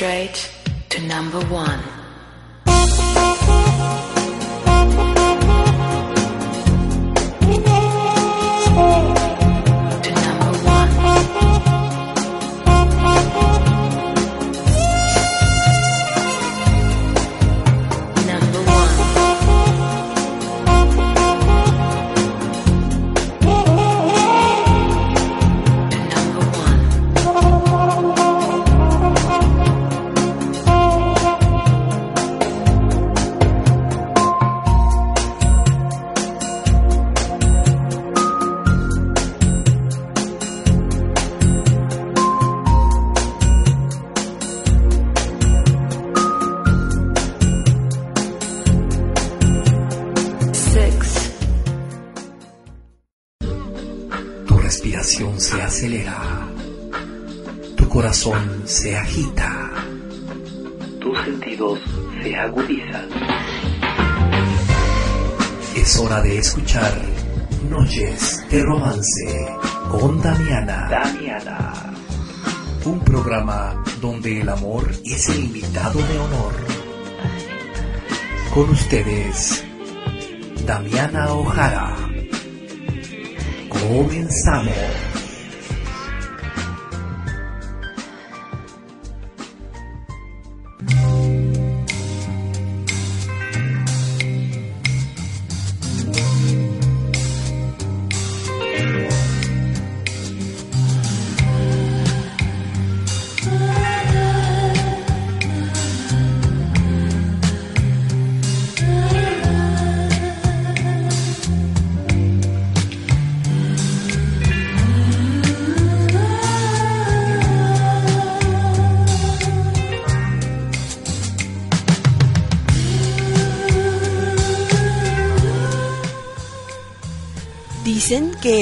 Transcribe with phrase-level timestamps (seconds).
[0.00, 0.49] straight
[74.38, 76.54] el amor es el invitado de honor.
[78.54, 79.64] Con ustedes,
[80.64, 81.96] Damiana Ojara.
[83.68, 85.09] Comenzamos.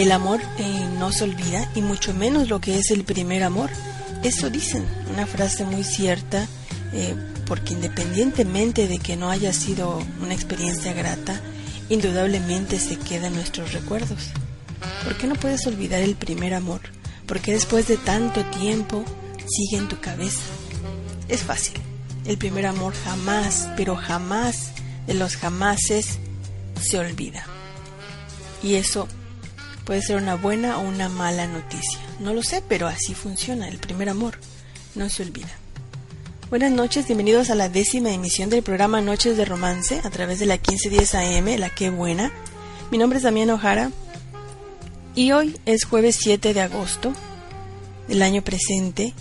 [0.08, 3.68] El amor eh, no se olvida y mucho menos lo que es el primer amor.
[4.22, 6.48] Eso dicen, una frase muy cierta,
[6.94, 7.14] eh,
[7.46, 11.38] porque independientemente de que no haya sido una experiencia grata,
[11.90, 14.30] indudablemente se queda en nuestros recuerdos.
[15.04, 16.80] ¿Por qué no puedes olvidar el primer amor?
[17.26, 19.04] Porque después de tanto tiempo
[19.46, 20.40] sigue en tu cabeza.
[21.28, 21.74] Es fácil.
[22.24, 24.70] El primer amor jamás, pero jamás
[25.06, 26.18] de los jamases
[26.80, 27.44] se olvida.
[28.62, 29.06] Y eso
[29.88, 31.98] puede ser una buena o una mala noticia.
[32.20, 33.68] No lo sé, pero así funciona.
[33.68, 34.38] El primer amor
[34.94, 35.48] no se olvida.
[36.50, 40.44] Buenas noches, bienvenidos a la décima emisión del programa Noches de Romance a través de
[40.44, 42.30] la 1510 AM, la que buena.
[42.90, 43.90] Mi nombre es Damián Ojara
[45.14, 47.14] y hoy es jueves 7 de agosto
[48.08, 49.14] del año presente.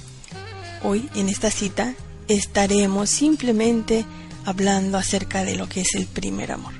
[0.83, 1.93] Hoy en esta cita
[2.27, 4.03] estaremos simplemente
[4.43, 6.73] hablando acerca de lo que es el primer amor.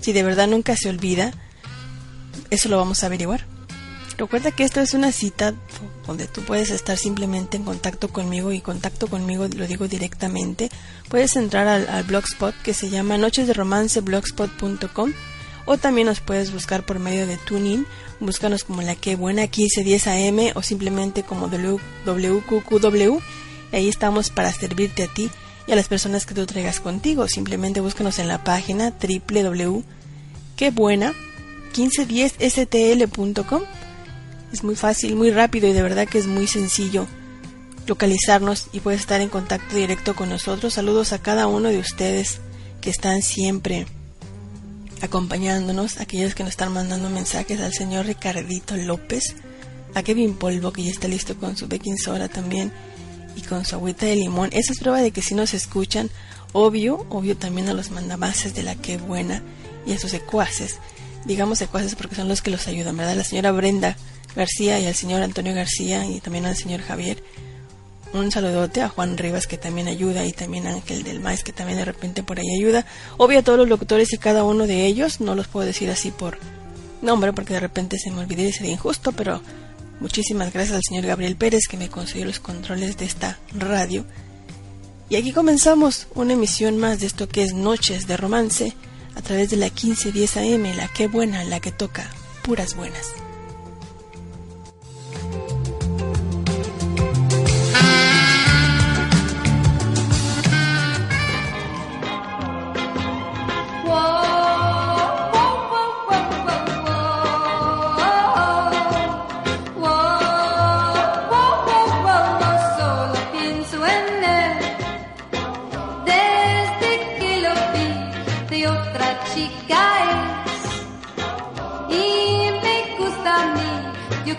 [0.00, 1.32] Si de verdad nunca se olvida,
[2.50, 3.46] eso lo vamos a averiguar.
[4.16, 5.54] Recuerda que esto es una cita
[6.06, 10.70] donde tú puedes estar simplemente en contacto conmigo y contacto conmigo lo digo directamente.
[11.08, 15.12] Puedes entrar al, blogspot que se llama nochesderomanceblogspot.com
[15.66, 17.86] o también nos puedes buscar por medio de TuneIn.
[18.20, 23.18] Búscanos como la que buena 1510 AM o simplemente como WQQW.
[23.72, 25.28] Ahí estamos para servirte a ti
[25.66, 27.26] y a las personas que tú traigas contigo.
[27.26, 29.84] Simplemente búscanos en la página www.quebuena
[31.74, 33.62] 1510stl.com.
[34.52, 37.06] Es muy fácil, muy rápido y de verdad que es muy sencillo
[37.86, 40.74] localizarnos y puedes estar en contacto directo con nosotros.
[40.74, 42.40] Saludos a cada uno de ustedes
[42.80, 43.86] que están siempre
[45.02, 49.34] acompañándonos, aquellos que nos están mandando mensajes al señor Ricardito López,
[49.94, 52.72] a Kevin Polvo que ya está listo con su baking soda también
[53.36, 54.50] y con su agüita de limón.
[54.52, 56.10] Esa es prueba de que si nos escuchan,
[56.52, 59.42] obvio, obvio también a los mandamases de la que buena
[59.86, 60.78] y a sus secuaces
[61.24, 63.16] digamos secuaces porque son los que los ayudan, ¿verdad?
[63.16, 63.96] La señora Brenda
[64.36, 67.22] García y al señor Antonio García y también al señor Javier.
[68.12, 71.52] Un saludote a Juan Rivas que también ayuda y también a Ángel del Maíz que
[71.52, 72.86] también de repente por ahí ayuda.
[73.16, 76.10] Obvio a todos los locutores y cada uno de ellos, no los puedo decir así
[76.10, 76.38] por
[77.02, 79.42] nombre porque de repente se me olvidé y sería injusto, pero
[80.00, 84.04] muchísimas gracias al señor Gabriel Pérez que me concedió los controles de esta radio
[85.08, 88.74] Y aquí comenzamos una emisión más de esto que es Noches de Romance
[89.16, 92.10] a través de la 1510 AM, la que buena, la que toca,
[92.42, 93.23] puras buenas.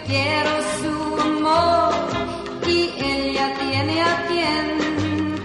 [0.07, 1.93] Quiero su amor
[2.67, 4.65] y ella tiene a quien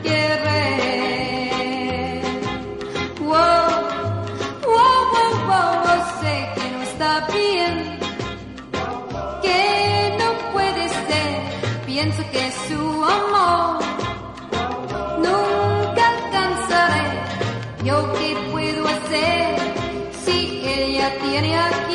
[0.02, 1.40] querer
[3.20, 3.70] wow
[4.74, 7.74] wow wow wow sé que no está bien
[9.42, 11.32] que no puede ser.
[11.86, 13.80] Pienso que su amor
[15.18, 17.06] nunca alcanzaré.
[17.84, 19.58] ¿Yo qué puedo hacer
[20.24, 21.89] si ella tiene a quien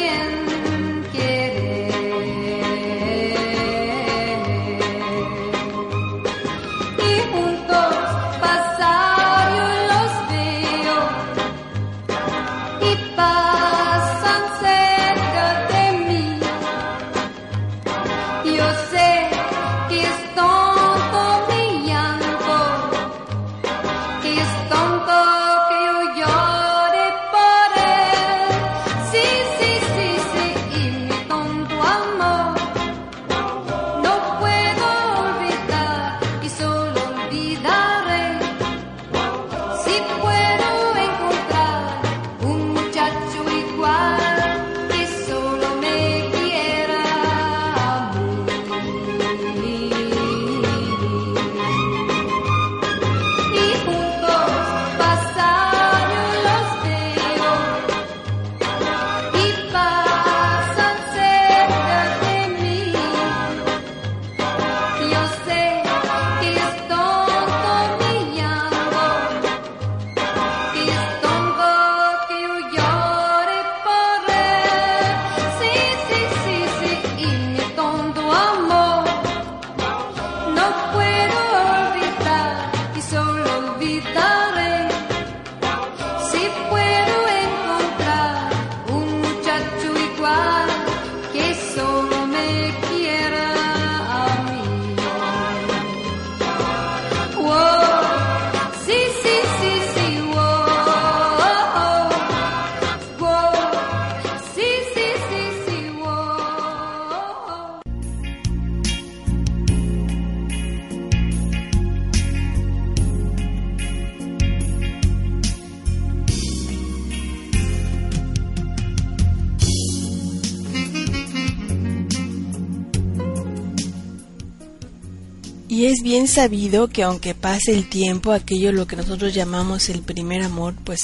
[126.36, 131.02] sabido que aunque pase el tiempo, aquello lo que nosotros llamamos el primer amor, pues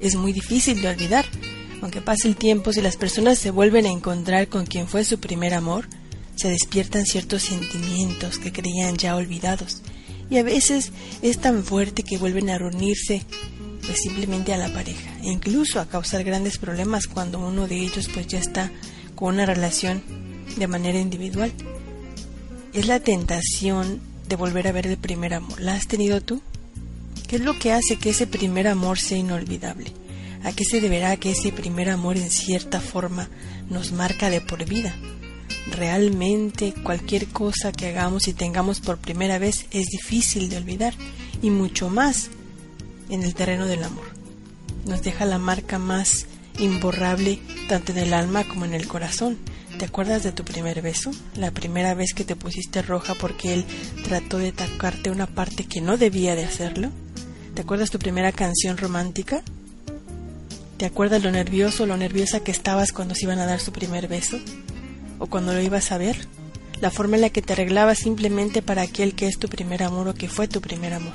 [0.00, 1.24] es muy difícil de olvidar.
[1.80, 5.20] Aunque pase el tiempo, si las personas se vuelven a encontrar con quien fue su
[5.20, 5.88] primer amor,
[6.34, 9.80] se despiertan ciertos sentimientos que creían ya olvidados.
[10.28, 10.90] Y a veces
[11.22, 13.22] es tan fuerte que vuelven a reunirse
[13.86, 18.08] pues simplemente a la pareja, e incluso a causar grandes problemas cuando uno de ellos
[18.12, 18.72] pues ya está
[19.14, 20.02] con una relación
[20.56, 21.52] de manera individual
[22.74, 25.60] es la tentación de volver a ver el primer amor.
[25.60, 26.40] ¿La has tenido tú?
[27.28, 29.92] ¿Qué es lo que hace que ese primer amor sea inolvidable?
[30.44, 33.28] ¿A qué se deberá que ese primer amor en cierta forma
[33.70, 34.94] nos marca de por vida?
[35.70, 40.94] Realmente cualquier cosa que hagamos y tengamos por primera vez es difícil de olvidar
[41.40, 42.28] y mucho más
[43.08, 44.04] en el terreno del amor.
[44.86, 46.26] Nos deja la marca más
[46.58, 49.38] imborrable tanto en el alma como en el corazón.
[49.78, 51.10] ¿Te acuerdas de tu primer beso?
[51.36, 53.64] La primera vez que te pusiste roja porque él
[54.04, 56.90] trató de tocarte una parte que no debía de hacerlo.
[57.54, 59.42] ¿Te acuerdas tu primera canción romántica?
[60.76, 64.06] ¿Te acuerdas lo nervioso, lo nerviosa que estabas cuando se iban a dar su primer
[64.06, 64.38] beso?
[65.18, 66.28] ¿O cuando lo ibas a ver?
[66.80, 70.08] La forma en la que te arreglabas simplemente para aquel que es tu primer amor
[70.08, 71.14] o que fue tu primer amor.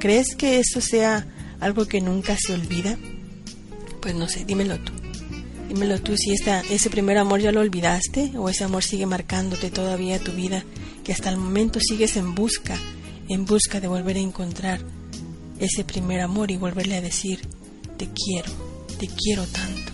[0.00, 1.26] ¿Crees que eso sea
[1.60, 2.96] algo que nunca se olvida?
[4.00, 4.99] Pues no sé, dímelo tú.
[5.70, 10.18] Dímelo tú si ese primer amor ya lo olvidaste o ese amor sigue marcándote todavía
[10.18, 10.64] tu vida,
[11.04, 12.76] que hasta el momento sigues en busca,
[13.28, 14.80] en busca de volver a encontrar
[15.60, 17.42] ese primer amor y volverle a decir,
[17.96, 18.50] te quiero,
[18.98, 19.89] te quiero tanto.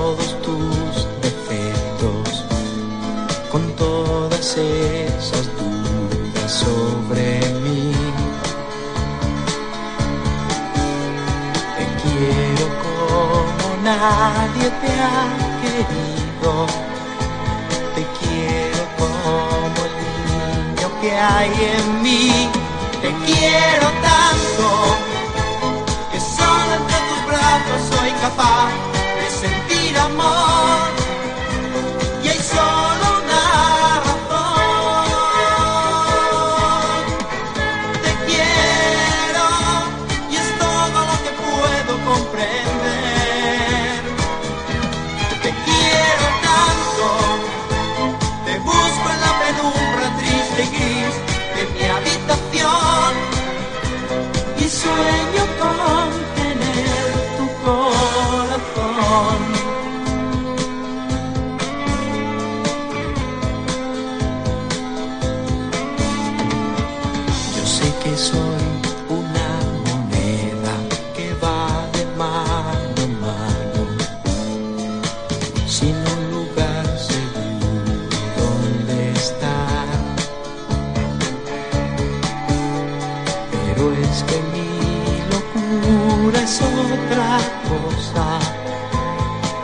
[0.00, 2.44] todos tus defectos,
[3.52, 7.26] con todas esas dudas sobre
[7.64, 7.92] mí.
[11.76, 15.22] Te quiero como nadie te ha
[15.62, 16.52] querido,
[17.96, 22.48] te quiero como el niño que hay en mí,
[23.02, 24.66] te quiero tanto
[26.10, 28.99] que solo entre tus brazos soy capaz
[30.16, 30.99] de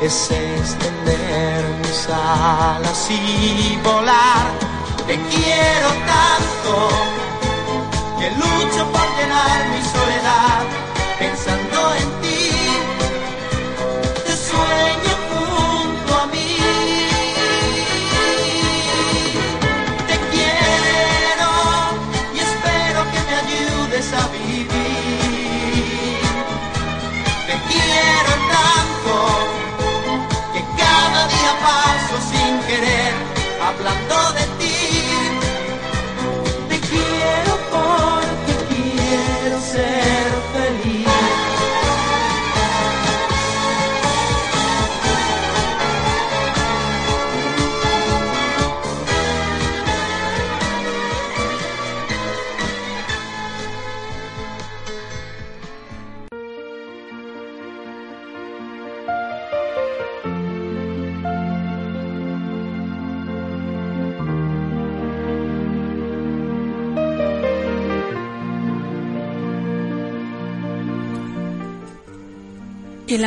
[0.07, 4.47] es extender mis alas y volar.
[5.05, 6.73] Te quiero tanto
[8.19, 9.83] que lucho por llenar mi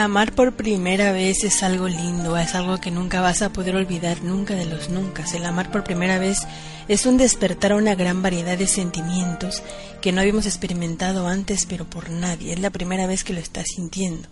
[0.10, 4.24] amar por primera vez es algo lindo, es algo que nunca vas a poder olvidar,
[4.24, 5.24] nunca de los nunca.
[5.36, 6.48] El amar por primera vez
[6.88, 9.62] es un despertar a una gran variedad de sentimientos
[10.02, 12.54] que no habíamos experimentado antes, pero por nadie.
[12.54, 14.28] Es la primera vez que lo estás sintiendo.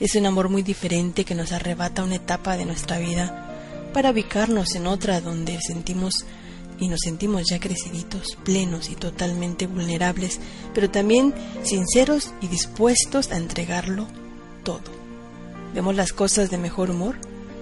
[0.00, 4.74] Es un amor muy diferente que nos arrebata una etapa de nuestra vida para ubicarnos
[4.74, 6.26] en otra donde sentimos
[6.78, 10.40] y nos sentimos ya creciditos, plenos y totalmente vulnerables,
[10.74, 11.32] pero también
[11.62, 14.06] sinceros y dispuestos a entregarlo
[14.62, 15.05] todo.
[15.76, 17.16] Vemos las cosas de mejor humor,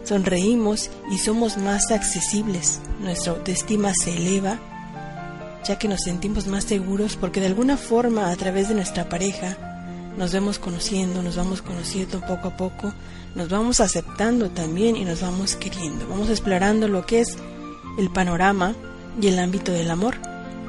[0.05, 2.79] sonreímos y somos más accesibles.
[3.01, 4.61] Nuestra autoestima se eleva,
[5.65, 10.13] ya que nos sentimos más seguros porque de alguna forma a través de nuestra pareja
[10.17, 12.95] nos vemos conociendo, nos vamos conociendo poco a poco,
[13.35, 16.07] nos vamos aceptando también y nos vamos queriendo.
[16.07, 17.37] Vamos explorando lo que es
[17.99, 18.77] el panorama
[19.21, 20.15] y el ámbito del amor.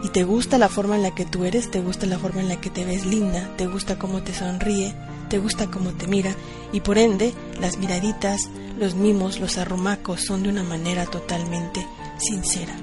[0.03, 2.49] Y te gusta la forma en la que tú eres, te gusta la forma en
[2.49, 4.95] la que te ves linda, te gusta cómo te sonríe,
[5.29, 6.35] te gusta cómo te mira
[6.71, 11.85] y por ende las miraditas, los mimos, los arrumacos son de una manera totalmente
[12.17, 12.75] sincera.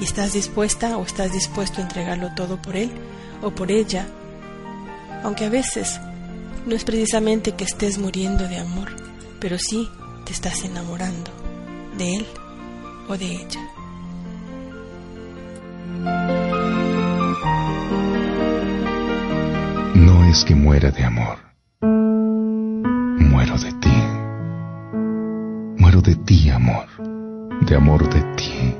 [0.00, 2.90] ¿Y estás dispuesta o estás dispuesto a entregarlo todo por él
[3.42, 4.06] o por ella?
[5.24, 6.00] Aunque a veces
[6.66, 8.90] no es precisamente que estés muriendo de amor,
[9.40, 9.88] pero sí
[10.24, 11.30] te estás enamorando
[11.96, 12.26] de él
[13.08, 13.60] o de ella.
[19.94, 21.47] No es que muera de amor.
[26.02, 26.86] De ti, amor.
[27.66, 28.74] De amor de ti.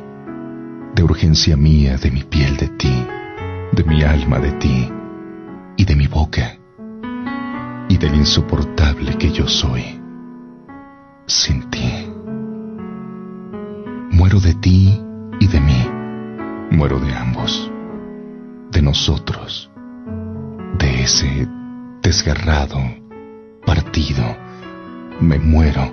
[0.95, 3.05] De urgencia mía, de mi piel de ti.
[3.73, 4.91] De mi alma de ti.
[5.77, 6.57] Y de mi boca.
[7.89, 10.01] Y del insoportable que yo soy.
[11.27, 12.07] Sin ti.
[14.13, 14.99] Muero de ti
[15.41, 15.87] y de mí.
[16.71, 17.71] Muero de ambos.
[18.71, 19.71] De nosotros
[20.79, 21.49] de ese
[22.03, 22.79] desgarrado,
[23.67, 24.25] partido.
[25.21, 25.91] Me muero,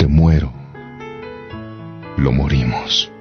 [0.00, 0.50] te muero.
[2.16, 3.12] Lo morimos.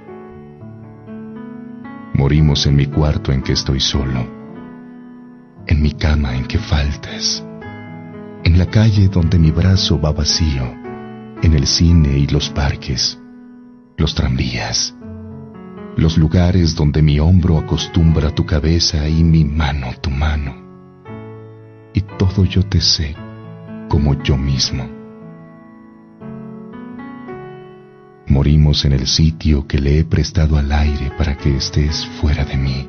[2.13, 4.25] Morimos en mi cuarto en que estoy solo,
[5.67, 7.43] en mi cama en que faltas,
[8.45, 10.63] en la calle donde mi brazo va vacío,
[11.43, 13.19] en el cine y los parques,
[13.97, 14.95] los tranvías,
[15.97, 20.55] los lugares donde mi hombro acostumbra tu cabeza y mi mano tu mano.
[21.93, 23.17] Y todo yo te sé
[23.89, 24.98] como yo mismo.
[28.29, 32.57] Morimos en el sitio que le he prestado al aire para que estés fuera de
[32.57, 32.87] mí,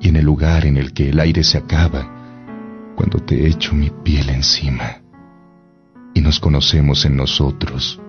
[0.00, 2.10] y en el lugar en el que el aire se acaba,
[2.96, 5.02] cuando te echo mi piel encima,
[6.14, 8.00] y nos conocemos en nosotros,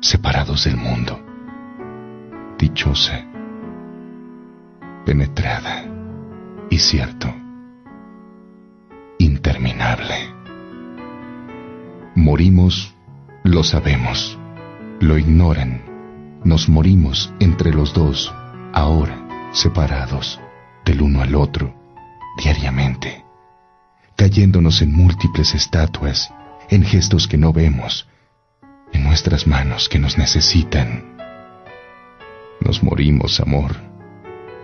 [0.00, 1.20] separados del mundo.
[2.58, 3.24] Dichosa,
[5.06, 5.84] penetrada
[6.68, 7.32] y cierto,
[9.18, 10.34] interminable.
[12.16, 12.92] Morimos,
[13.44, 14.36] lo sabemos,
[14.98, 15.87] lo ignoran,
[16.48, 18.32] nos morimos entre los dos,
[18.72, 20.40] ahora separados
[20.82, 21.74] del uno al otro,
[22.42, 23.22] diariamente,
[24.16, 26.32] cayéndonos en múltiples estatuas,
[26.70, 28.08] en gestos que no vemos,
[28.94, 31.18] en nuestras manos que nos necesitan.
[32.62, 33.76] Nos morimos, amor.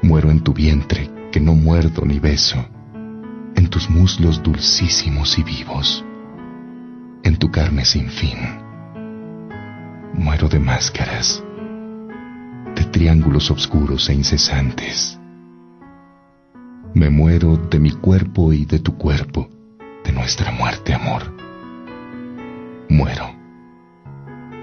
[0.01, 2.65] Muero en tu vientre que no muerdo ni beso,
[3.57, 6.03] en tus muslos dulcísimos y vivos,
[7.23, 8.39] en tu carne sin fin.
[10.15, 11.44] Muero de máscaras,
[12.75, 15.19] de triángulos oscuros e incesantes.
[16.95, 19.49] Me muero de mi cuerpo y de tu cuerpo,
[20.05, 21.23] de nuestra muerte, amor.
[22.89, 23.35] Muero.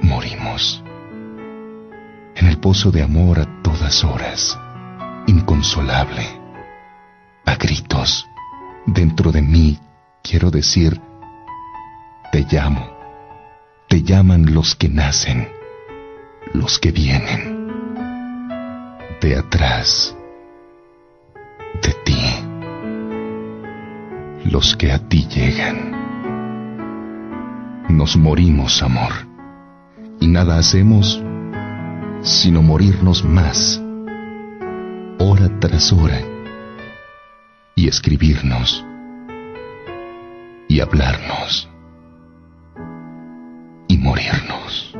[0.01, 0.83] Morimos.
[2.35, 4.57] En el pozo de amor a todas horas,
[5.27, 6.25] inconsolable,
[7.45, 8.25] a gritos,
[8.85, 9.79] dentro de mí,
[10.23, 11.01] quiero decir,
[12.31, 12.89] te llamo,
[13.89, 15.49] te llaman los que nacen,
[16.53, 17.60] los que vienen,
[19.29, 20.15] atrás,
[21.81, 22.21] de ti,
[24.49, 25.91] los que a ti llegan.
[27.89, 29.11] Nos morimos, amor,
[30.19, 31.21] y nada hacemos
[32.21, 33.81] sino morirnos más,
[35.17, 36.19] hora tras hora,
[37.75, 38.85] y escribirnos,
[40.67, 41.67] y hablarnos,
[43.87, 44.95] y morirnos.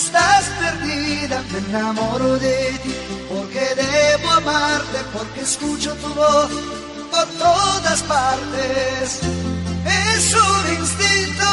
[0.00, 1.42] Estás perdida.
[1.52, 2.94] Me enamoro de ti,
[3.28, 6.50] porque debo amarte, porque escucho tu voz
[7.12, 9.20] por todas partes.
[10.12, 11.48] Es un instinto,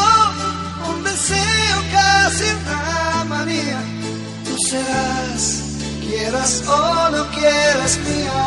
[0.89, 3.79] un deseo, casi una manía.
[4.45, 5.41] Tú serás,
[6.05, 8.43] quieras o no quieras mía.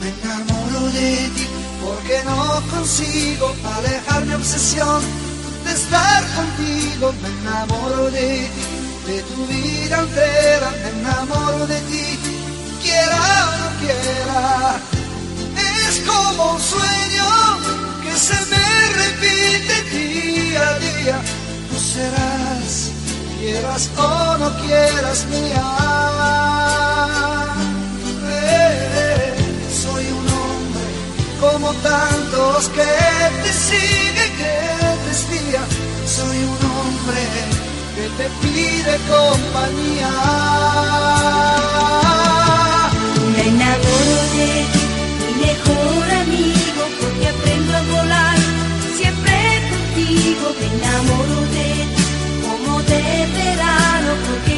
[0.00, 1.46] Me enamoro de ti
[1.84, 5.21] porque no consigo alejar mi obsesión
[5.72, 7.12] estar contigo.
[7.22, 10.70] Me enamoro de ti, de tu vida entera.
[10.82, 12.06] Me enamoro de ti,
[12.82, 14.42] quiera o no quiera.
[15.88, 17.28] Es como un sueño
[18.02, 18.64] que se me
[19.00, 21.16] repite día a día.
[21.68, 22.90] Tú serás,
[23.38, 25.66] quieras o no quieras mía.
[28.34, 29.34] Eh,
[29.82, 30.88] soy un hombre
[31.40, 32.90] como tantos que
[33.42, 34.21] te sigue,
[37.04, 40.10] que te pide compañía.
[43.34, 44.50] Me enamoro de
[45.18, 48.38] mi mejor amigo, porque aprendo a volar
[48.96, 49.36] siempre
[49.70, 50.46] contigo.
[50.60, 51.68] Me enamoro de
[52.44, 53.02] como de
[53.36, 54.51] verano, porque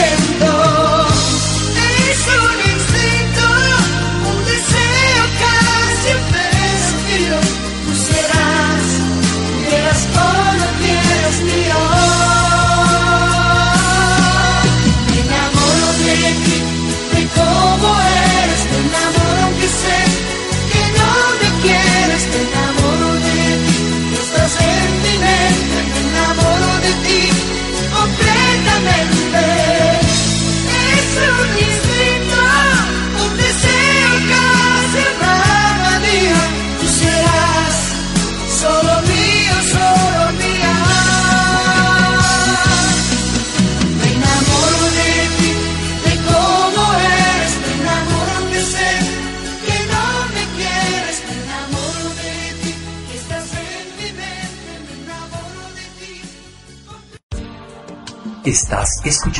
[0.00, 0.69] siento.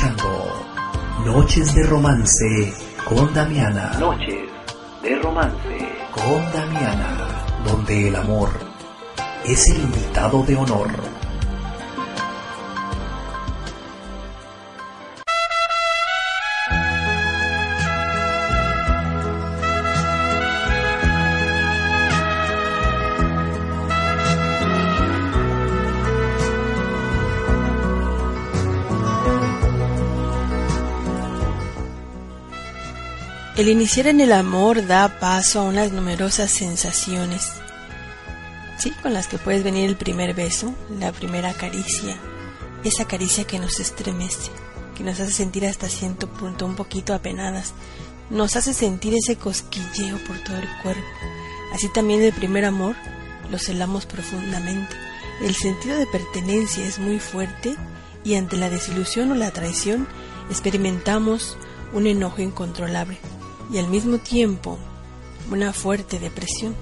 [0.01, 0.65] Escuchando
[1.25, 2.73] Noches de Romance
[3.07, 3.93] con Damiana.
[3.99, 4.49] Noches
[5.03, 8.49] de Romance con Damiana, donde el amor
[9.45, 10.89] es el invitado de honor.
[33.61, 37.47] El iniciar en el amor da paso a unas numerosas sensaciones,
[38.79, 42.17] sí, con las que puedes venir el primer beso, la primera caricia,
[42.83, 44.49] esa caricia que nos estremece,
[44.97, 47.75] que nos hace sentir hasta cierto punto un poquito apenadas,
[48.31, 51.05] nos hace sentir ese cosquilleo por todo el cuerpo.
[51.71, 52.95] Así también el primer amor
[53.51, 54.95] lo celamos profundamente.
[55.43, 57.75] El sentido de pertenencia es muy fuerte
[58.23, 60.07] y ante la desilusión o la traición
[60.49, 61.57] experimentamos
[61.93, 63.19] un enojo incontrolable
[63.71, 64.77] y al mismo tiempo
[65.49, 66.75] una fuerte depresión,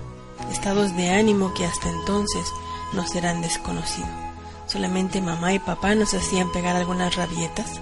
[0.51, 2.45] estados de ánimo que hasta entonces
[2.93, 4.09] nos eran desconocidos.
[4.67, 7.79] Solamente mamá y papá nos hacían pegar algunas rabietas,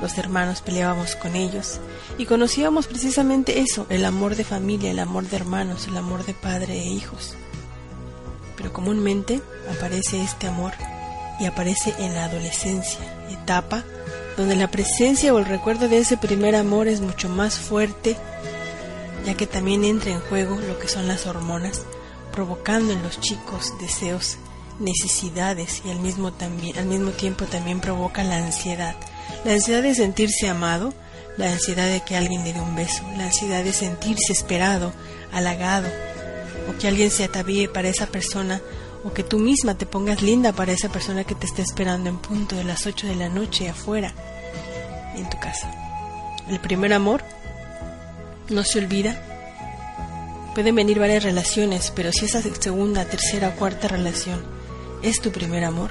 [0.00, 1.80] los hermanos peleábamos con ellos
[2.18, 6.34] y conocíamos precisamente eso, el amor de familia, el amor de hermanos, el amor de
[6.34, 7.34] padre e hijos.
[8.56, 10.72] Pero comúnmente aparece este amor
[11.38, 13.00] y aparece en la adolescencia,
[13.30, 13.84] etapa
[14.36, 18.16] donde la presencia o el recuerdo de ese primer amor es mucho más fuerte,
[19.26, 21.82] ya que también entra en juego lo que son las hormonas,
[22.32, 24.38] provocando en los chicos deseos,
[24.78, 28.96] necesidades y al mismo, también, al mismo tiempo también provoca la ansiedad.
[29.44, 30.94] La ansiedad de sentirse amado,
[31.36, 34.92] la ansiedad de que alguien le dé un beso, la ansiedad de sentirse esperado,
[35.32, 35.88] halagado,
[36.68, 38.60] o que alguien se atavíe para esa persona
[39.04, 42.18] o que tú misma te pongas linda para esa persona que te está esperando en
[42.18, 44.14] punto de las 8 de la noche afuera,
[45.16, 45.70] en tu casa.
[46.48, 47.22] El primer amor
[48.48, 49.20] no se olvida.
[50.54, 54.42] Pueden venir varias relaciones, pero si esa segunda, tercera o cuarta relación
[55.02, 55.90] es tu primer amor,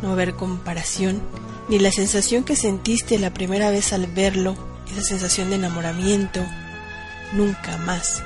[0.00, 1.22] no va a haber comparación,
[1.68, 4.56] ni la sensación que sentiste la primera vez al verlo,
[4.90, 6.40] esa sensación de enamoramiento,
[7.34, 8.22] nunca más,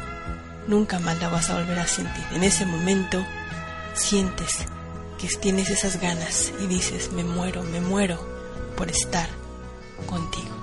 [0.66, 2.24] nunca más la vas a volver a sentir.
[2.32, 3.24] En ese momento
[3.96, 4.66] sientes
[5.18, 8.18] que tienes esas ganas y dices, me muero, me muero
[8.76, 9.28] por estar
[10.06, 10.55] contigo.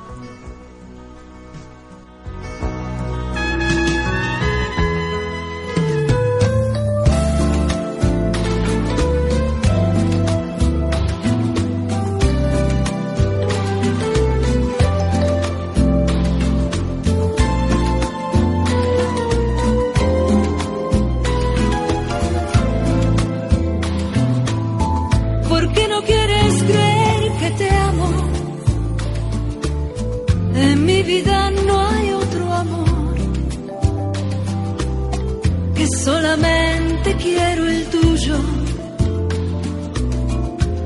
[37.23, 38.37] Quiero el tuyo.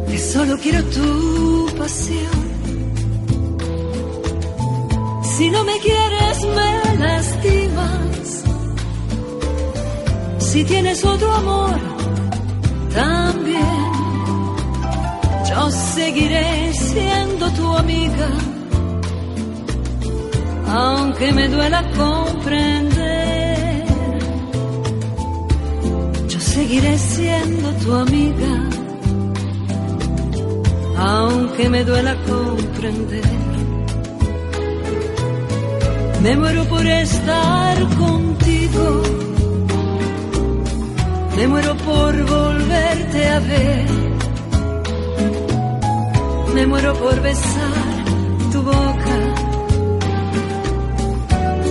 [0.07, 2.39] Que solo quiero tu pasión.
[5.33, 6.71] Si no me quieres me
[7.05, 8.27] lastimas.
[10.49, 11.77] Si tienes otro amor,
[12.93, 13.87] también.
[15.49, 18.29] Yo seguiré siendo tu amiga,
[20.67, 22.96] aunque me duela comprender.
[26.57, 28.53] Seguiré siendo tu amiga,
[30.97, 33.37] aunque me duela comprender.
[36.23, 38.85] Me muero por estar contigo,
[41.37, 43.87] me muero por volverte a ver
[46.55, 48.03] me muero por besar
[48.51, 49.15] tu boca,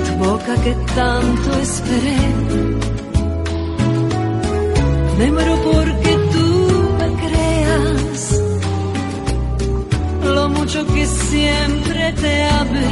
[0.06, 2.95] tu boca que tanto esperé.
[5.18, 6.46] Me muero porque tú
[6.98, 8.40] me creas
[10.22, 12.90] lo mucho que siempre te amé.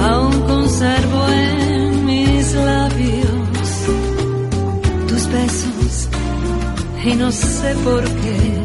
[0.00, 3.68] Aún conservo en mis labios
[5.08, 6.08] tus besos
[7.04, 8.55] y no sé por qué.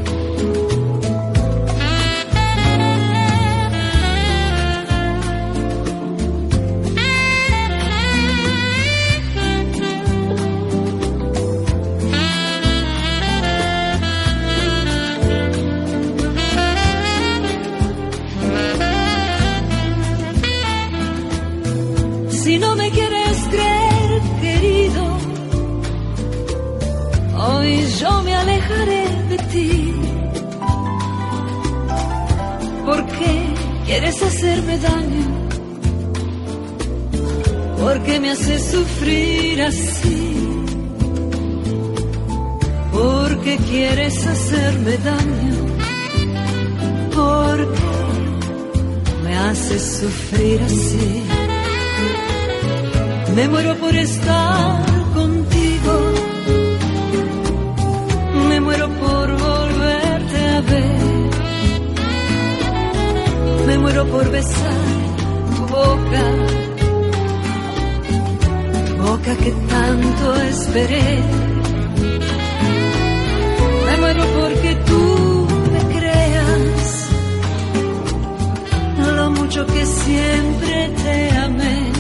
[34.12, 35.48] Quieres hacerme daño?
[37.80, 40.34] ¿Por qué me haces sufrir así?
[42.92, 45.56] ¿Por qué quieres hacerme daño?
[47.16, 51.24] ¿Por qué me haces sufrir así?
[53.36, 54.91] Me muero por estar
[63.82, 64.82] muero por besar
[65.56, 66.24] tu boca.
[68.88, 71.10] Tu boca que tanto esperé.
[73.86, 77.10] Me muero porque tú me creas.
[79.18, 81.92] Lo mucho que siempre te amé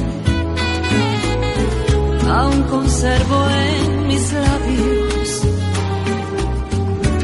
[2.29, 5.41] aún conservo en mis labios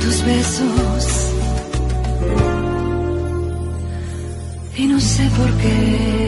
[0.01, 0.76] tus besos.
[5.17, 6.27] Sé por qué.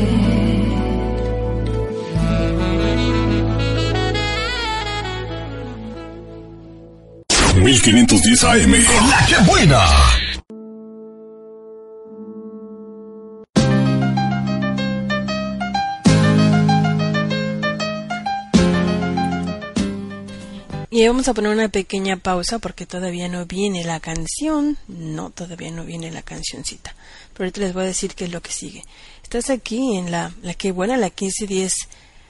[7.61, 8.71] 1510 AM.
[9.09, 9.81] La que buena.
[20.91, 24.77] Y vamos a poner una pequeña pausa porque todavía no viene la canción.
[24.87, 26.95] No, todavía no viene la cancioncita.
[27.39, 28.83] Pero ahorita les voy a decir qué es lo que sigue.
[29.23, 31.73] Estás aquí en la, la que buena, la 1510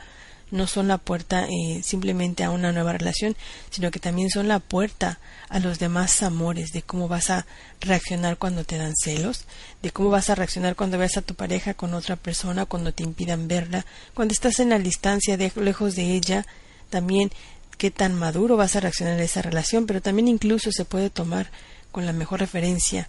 [0.51, 3.37] no son la puerta eh, simplemente a una nueva relación,
[3.71, 7.47] sino que también son la puerta a los demás amores, de cómo vas a
[7.81, 9.45] reaccionar cuando te dan celos,
[9.83, 13.03] de cómo vas a reaccionar cuando veas a tu pareja con otra persona, cuando te
[13.03, 13.85] impidan verla,
[14.15, 16.47] cuando estás en la distancia, de, lejos de ella,
[16.91, 17.31] también
[17.77, 21.51] qué tan maduro vas a reaccionar a esa relación, pero también incluso se puede tomar
[21.93, 23.09] con la mejor referencia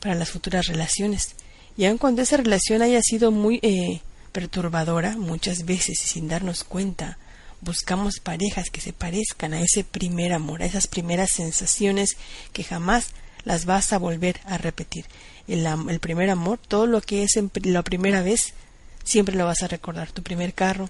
[0.00, 1.34] para las futuras relaciones.
[1.76, 6.64] Y aun cuando esa relación haya sido muy eh, perturbadora, muchas veces y sin darnos
[6.64, 7.18] cuenta,
[7.60, 12.16] buscamos parejas que se parezcan a ese primer amor, a esas primeras sensaciones
[12.52, 13.08] que jamás
[13.44, 15.06] las vas a volver a repetir.
[15.48, 18.54] El, el primer amor, todo lo que es en la primera vez,
[19.04, 20.12] siempre lo vas a recordar.
[20.12, 20.88] Tu primer carro,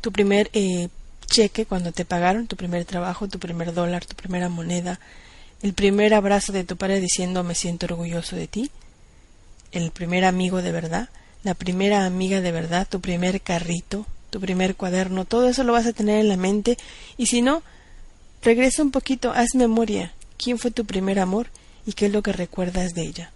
[0.00, 0.88] tu primer eh,
[1.26, 5.00] cheque cuando te pagaron, tu primer trabajo, tu primer dólar, tu primera moneda,
[5.62, 8.70] el primer abrazo de tu padre diciendo me siento orgulloso de ti,
[9.72, 11.08] el primer amigo de verdad,
[11.46, 15.86] la primera amiga de verdad, tu primer carrito, tu primer cuaderno, todo eso lo vas
[15.86, 16.76] a tener en la mente
[17.16, 17.62] y si no,
[18.42, 21.48] regresa un poquito, haz memoria, quién fue tu primer amor
[21.86, 23.30] y qué es lo que recuerdas de ella.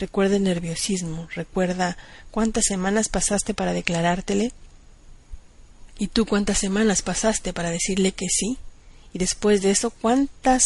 [0.00, 1.96] Recuerda el nerviosismo, recuerda
[2.32, 4.52] cuántas semanas pasaste para declarártele
[5.98, 8.58] y tú cuántas semanas pasaste para decirle que sí
[9.12, 10.64] y después de eso cuántas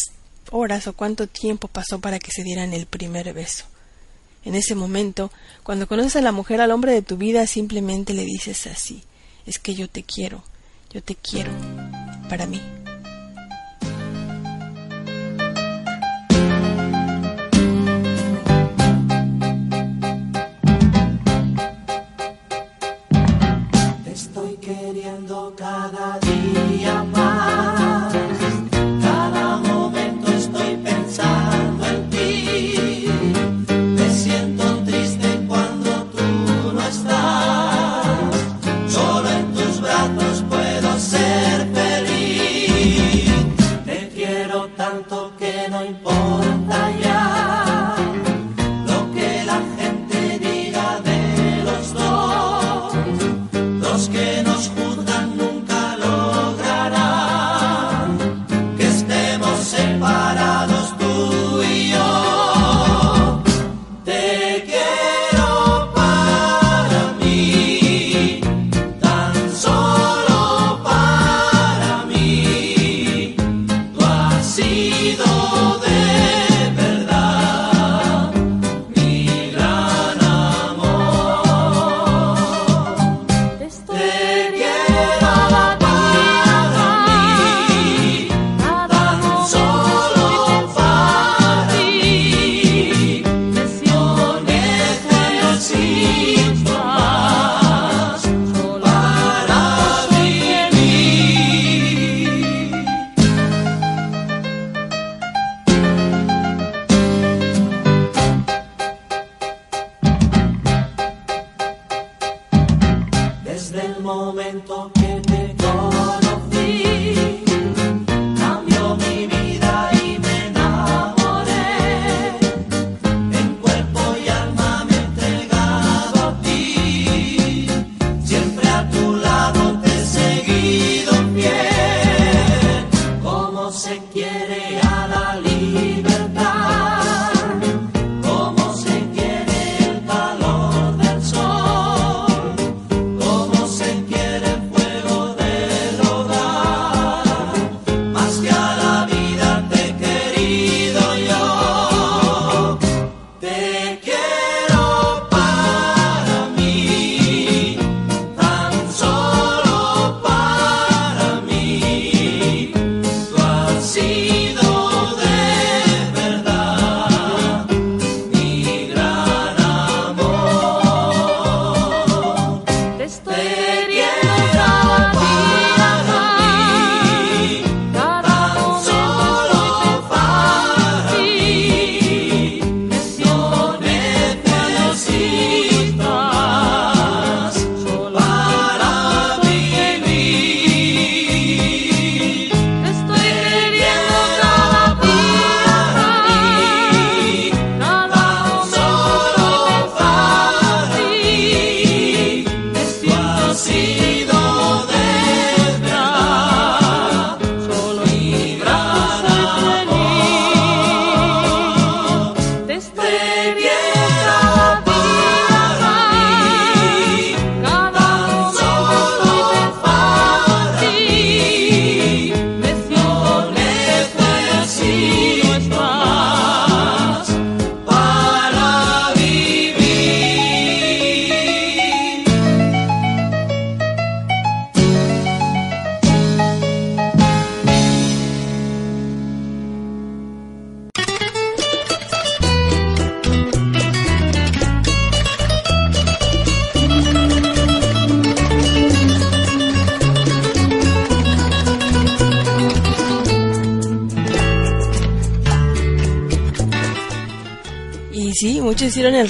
[0.50, 3.66] horas o cuánto tiempo pasó para que se dieran el primer beso.
[4.44, 5.30] En ese momento,
[5.62, 9.02] cuando conoces a la mujer, al hombre de tu vida, simplemente le dices así,
[9.46, 10.42] es que yo te quiero,
[10.90, 11.50] yo te quiero
[12.28, 12.61] para mí.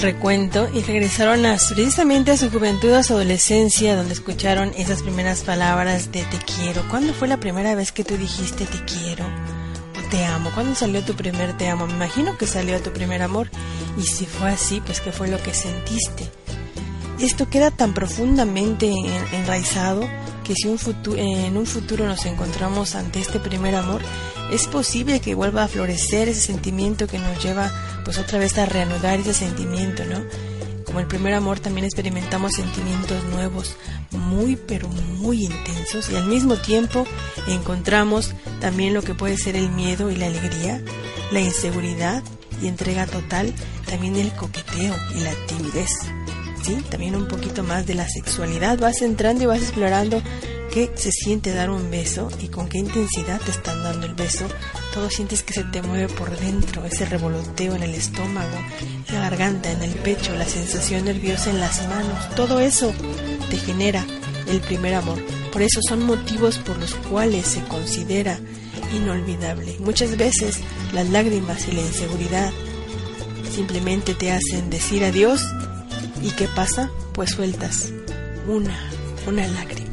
[0.05, 5.41] Recuento y regresaron a, precisamente a su juventud, a su adolescencia, donde escucharon esas primeras
[5.41, 6.87] palabras de te quiero.
[6.89, 9.25] ¿Cuándo fue la primera vez que tú dijiste te quiero?
[9.25, 10.51] O te amo.
[10.53, 11.87] ¿Cuándo salió tu primer te amo?
[11.87, 13.49] Me imagino que salió tu primer amor.
[13.97, 16.29] Y si fue así, pues ¿qué fue lo que sentiste?
[17.19, 20.07] Esto queda tan profundamente en- enraizado
[20.43, 24.01] que si un futu- en un futuro nos encontramos ante este primer amor,
[24.51, 27.71] es posible que vuelva a florecer ese sentimiento que nos lleva
[28.05, 30.23] pues otra vez a reanudar ese sentimiento, ¿no?
[30.85, 33.75] Como el primer amor también experimentamos sentimientos nuevos,
[34.11, 37.05] muy pero muy intensos y al mismo tiempo
[37.47, 40.81] encontramos también lo que puede ser el miedo y la alegría,
[41.31, 42.23] la inseguridad
[42.61, 43.53] y entrega total,
[43.89, 45.89] también el coqueteo y la timidez.
[46.63, 46.77] ¿sí?
[46.89, 48.79] También un poquito más de la sexualidad.
[48.79, 50.21] Vas entrando y vas explorando
[50.73, 54.45] qué se siente dar un beso y con qué intensidad te están dando el beso.
[54.95, 58.57] Todo sientes que se te mueve por dentro, ese revoloteo en el estómago,
[59.11, 62.35] la garganta, en el pecho, la sensación nerviosa en las manos.
[62.35, 62.91] Todo eso
[63.51, 64.03] te genera
[64.47, 65.21] el primer amor.
[65.51, 68.39] Por eso son motivos por los cuales se considera
[68.95, 69.77] inolvidable.
[69.79, 70.61] Muchas veces
[70.93, 72.51] las lágrimas y la inseguridad
[73.53, 75.45] simplemente te hacen decir adiós
[76.25, 76.89] ¿Y qué pasa?
[77.13, 77.91] Pues sueltas
[78.47, 78.89] una,
[79.27, 79.84] una lágrima.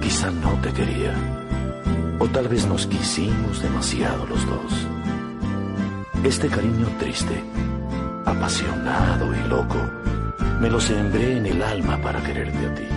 [0.00, 1.12] Quizá, no te quería.
[2.20, 4.86] O tal vez nos quisimos demasiado los dos.
[6.22, 7.42] Este cariño triste,
[8.24, 9.78] apasionado y loco,
[10.60, 12.88] me lo sembré en el alma para quererte a ti.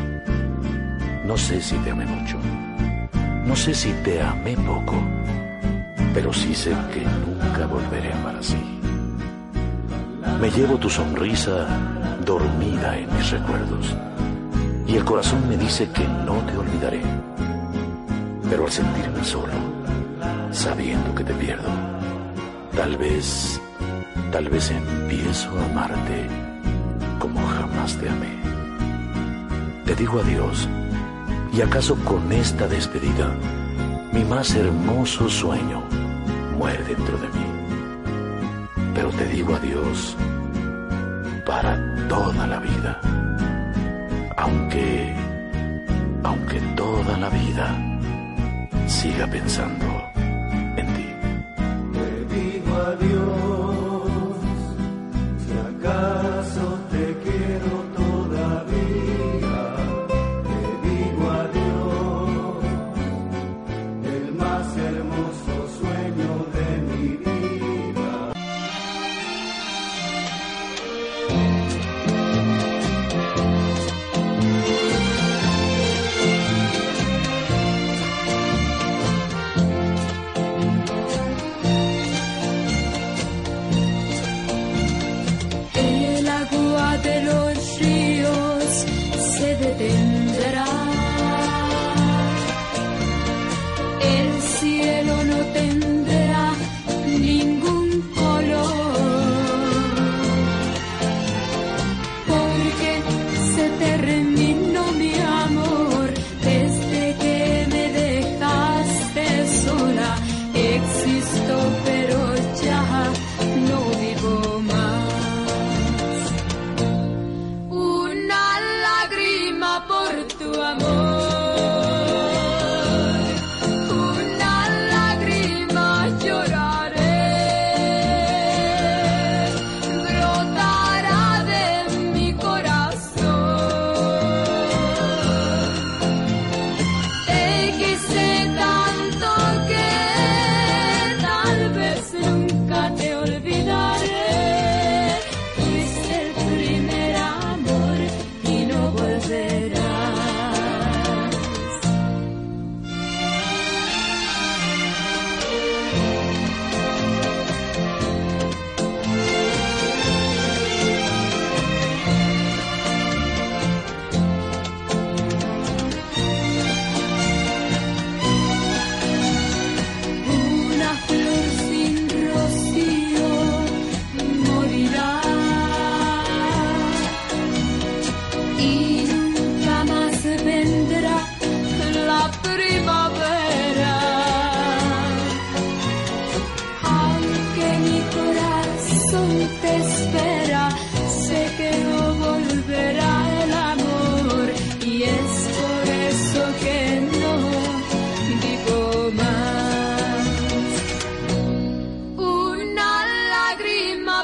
[1.26, 2.38] No sé si te amé mucho.
[3.46, 4.96] No sé si te amé poco.
[6.14, 8.80] Pero sí sé que nunca volveré a amar así.
[10.40, 11.68] Me llevo tu sonrisa
[12.26, 13.96] dormida en mis recuerdos.
[14.90, 17.02] Y el corazón me dice que no te olvidaré.
[18.50, 19.54] Pero al sentirme solo,
[20.50, 21.70] sabiendo que te pierdo,
[22.76, 23.62] tal vez,
[24.32, 26.28] tal vez empiezo a amarte
[27.20, 28.40] como jamás te amé.
[29.96, 30.68] digo adiós.
[31.54, 33.36] ¿Y acaso con esta despedida,
[34.12, 35.84] mi más hermoso sueño
[36.58, 38.92] muere dentro de mí?
[38.96, 40.16] Pero te digo adiós
[41.46, 41.78] para
[42.08, 43.19] toda la vida.
[44.50, 45.14] Aunque,
[46.24, 47.68] aunque toda la vida
[48.88, 49.86] siga pensando
[50.76, 51.08] en ti.
[52.34, 53.59] Digo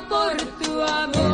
[0.09, 1.24] por tu amor.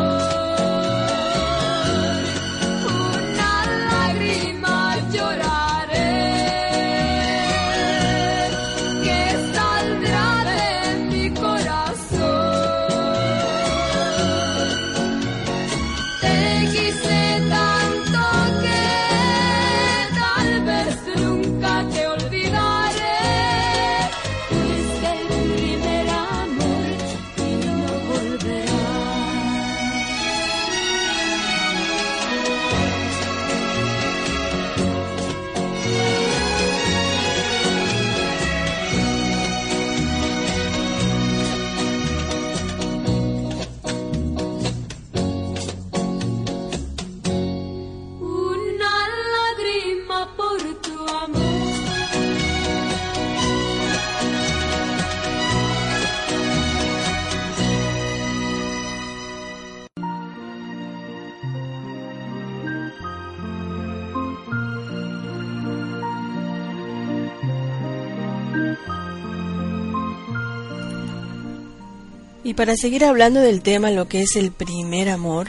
[72.61, 75.47] Para seguir hablando del tema, lo que es el primer amor,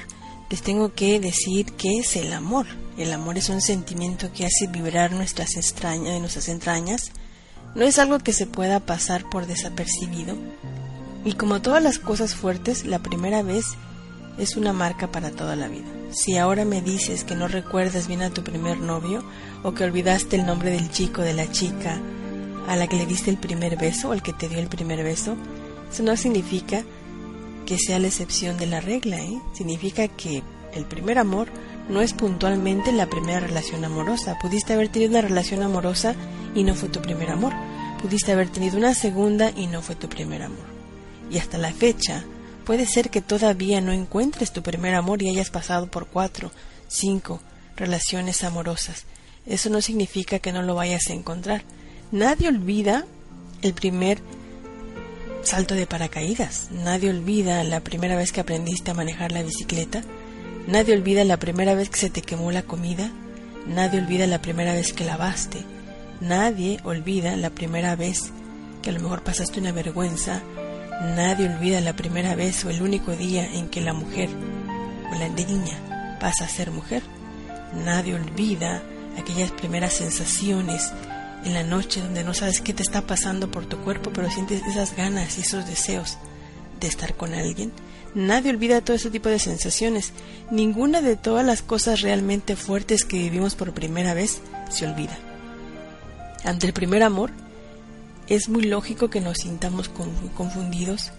[0.48, 2.64] les tengo que decir qué es el amor.
[2.96, 7.12] El amor es un sentimiento que hace vibrar nuestras extrañas, nuestras entrañas.
[7.74, 10.36] No es algo que se pueda pasar por desapercibido.
[11.22, 13.66] Y como todas las cosas fuertes, la primera vez
[14.38, 15.92] es una marca para toda la vida.
[16.12, 19.22] Si ahora me dices que no recuerdas bien a tu primer novio
[19.62, 22.00] o que olvidaste el nombre del chico, de la chica
[22.68, 25.04] a la que le diste el primer beso o el que te dio el primer
[25.04, 25.36] beso,
[25.92, 26.82] eso no significa
[27.72, 29.40] que sea la excepción de la regla, ¿eh?
[29.54, 30.42] Significa que
[30.74, 31.48] el primer amor
[31.88, 34.36] no es puntualmente la primera relación amorosa.
[34.42, 36.14] Pudiste haber tenido una relación amorosa
[36.54, 37.54] y no fue tu primer amor.
[38.02, 40.66] Pudiste haber tenido una segunda y no fue tu primer amor.
[41.30, 42.24] Y hasta la fecha,
[42.66, 46.50] puede ser que todavía no encuentres tu primer amor y hayas pasado por cuatro,
[46.88, 47.40] cinco,
[47.74, 49.06] relaciones amorosas.
[49.46, 51.64] Eso no significa que no lo vayas a encontrar.
[52.10, 53.06] Nadie olvida
[53.62, 54.18] el primer
[55.42, 56.68] salto de paracaídas.
[56.70, 60.02] Nadie olvida la primera vez que aprendiste a manejar la bicicleta.
[60.66, 63.10] Nadie olvida la primera vez que se te quemó la comida.
[63.66, 65.64] Nadie olvida la primera vez que lavaste.
[66.20, 68.32] Nadie olvida la primera vez
[68.82, 70.42] que a lo mejor pasaste una vergüenza.
[71.16, 74.30] Nadie olvida la primera vez o el único día en que la mujer
[75.12, 77.02] o la niña pasa a ser mujer.
[77.84, 78.82] Nadie olvida
[79.18, 80.92] aquellas primeras sensaciones
[81.44, 84.62] en la noche donde no sabes qué te está pasando por tu cuerpo, pero sientes
[84.66, 86.18] esas ganas y esos deseos
[86.80, 87.72] de estar con alguien.
[88.14, 90.12] Nadie olvida todo ese tipo de sensaciones.
[90.50, 94.40] Ninguna de todas las cosas realmente fuertes que vivimos por primera vez
[94.70, 95.18] se olvida.
[96.44, 97.30] Ante el primer amor,
[98.28, 101.12] es muy lógico que nos sintamos confundidos,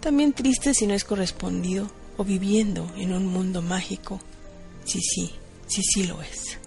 [0.00, 4.20] también tristes si no es correspondido, o viviendo en un mundo mágico.
[4.84, 5.32] Sí, sí,
[5.66, 6.58] sí, sí lo es.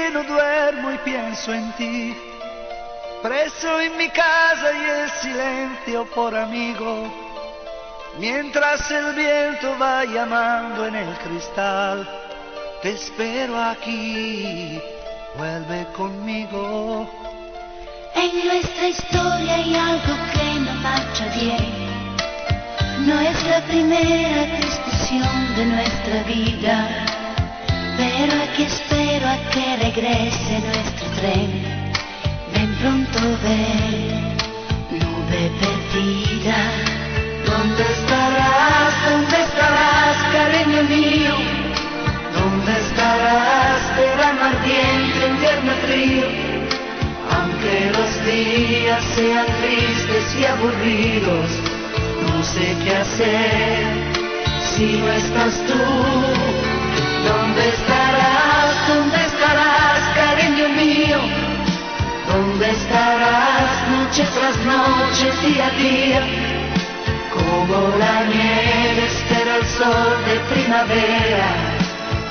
[0.00, 2.16] Que no duermo y pienso en ti,
[3.22, 7.12] preso en mi casa y el silencio por amigo,
[8.18, 12.08] mientras el viento va llamando en el cristal,
[12.82, 14.80] te espero aquí,
[15.36, 17.06] vuelve conmigo.
[18.14, 21.90] En nuestra historia hay algo que no marcha bien.
[23.06, 27.06] No es la primera discusión de nuestra vida,
[27.96, 28.62] pero aquí
[29.20, 31.50] espero a que regrese nuestro tren.
[32.54, 34.36] Ven pronto, ven,
[34.98, 36.56] nube perdida.
[37.46, 38.92] ¿Dónde estarás?
[39.08, 41.34] ¿Dónde estarás, cariño mío?
[42.34, 46.26] ¿Dónde estarás, verano ardiente, invierno frío?
[47.32, 51.50] Aunque los días sean tristes y aburridos,
[52.26, 53.84] no sé qué hacer
[54.74, 55.78] si no estás tú.
[57.28, 58.09] ¿Dónde estarás?
[58.90, 61.18] ¿Dónde estarás, cariño mío?
[62.28, 66.22] ¿Dónde estarás noche tras noche, día a día?
[67.32, 71.48] Como la nieve espera el sol de primavera,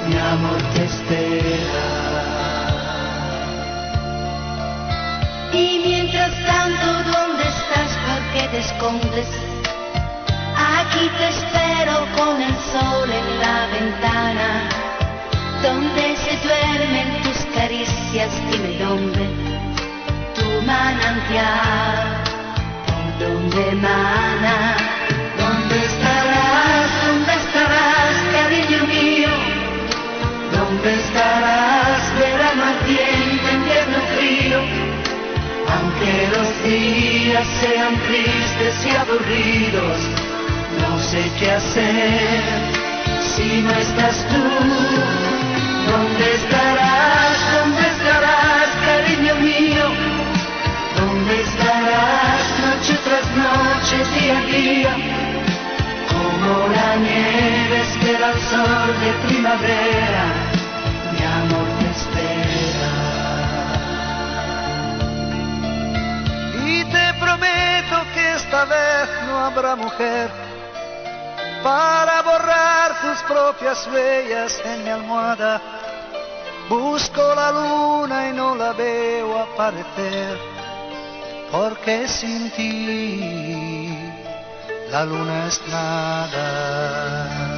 [0.08, 1.88] mi amor te espera.
[5.54, 7.92] Y mientras tanto, ¿dónde estás?
[8.06, 9.30] ¿Por qué te escondes?
[10.76, 14.89] Aquí te espero con el sol en la ventana,
[15.62, 19.28] donde se duermen tus caricias, dime dónde,
[20.36, 22.24] tu manantial,
[23.20, 24.76] donde emana.
[25.38, 26.90] ¿Dónde estarás?
[27.06, 29.30] ¿Dónde estarás, cariño mío?
[30.52, 34.60] ¿Dónde estarás, verano ardiente, invierno frío?
[35.76, 39.98] Aunque los días sean tristes y aburridos,
[40.82, 42.80] no sé qué hacer
[43.22, 45.29] si no estás tú.
[45.90, 47.38] ¿Dónde estarás?
[47.58, 49.86] ¿Dónde estarás, cariño mío?
[50.98, 54.94] ¿Dónde estarás noche tras noche, día a día?
[56.12, 60.24] Como la nieve espera el sol de primavera,
[61.12, 62.92] mi amor te espera.
[66.68, 70.49] Y te prometo que esta vez no habrá mujer
[71.64, 75.62] para borrar tus propias huellas en mi almohada.
[76.70, 80.38] Busco la luna y no la veo aparecer,
[81.52, 84.12] porque sin ti
[84.92, 87.49] la luna es nada.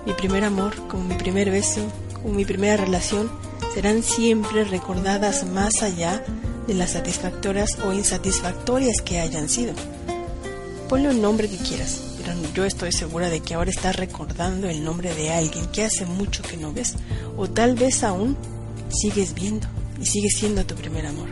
[0.05, 1.81] Mi primer amor, como mi primer beso,
[2.13, 3.31] como mi primera relación,
[3.73, 6.23] serán siempre recordadas más allá
[6.67, 9.73] de las satisfactorias o insatisfactorias que hayan sido.
[10.87, 14.83] Ponle un nombre que quieras, pero yo estoy segura de que ahora estás recordando el
[14.83, 16.95] nombre de alguien que hace mucho que no ves,
[17.37, 18.37] o tal vez aún
[18.89, 19.67] sigues viendo
[20.01, 21.29] y sigue siendo tu primer amor.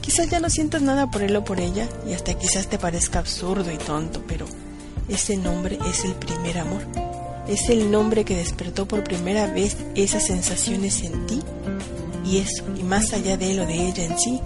[0.00, 3.18] Quizás ya no sientas nada por él o por ella, y hasta quizás te parezca
[3.18, 4.46] absurdo y tonto, pero
[5.08, 6.82] ese nombre es el primer amor.
[7.48, 11.40] Es el nombre que despertó por primera vez esas sensaciones en ti,
[12.24, 14.40] y eso, y más allá de él o de ella en sí,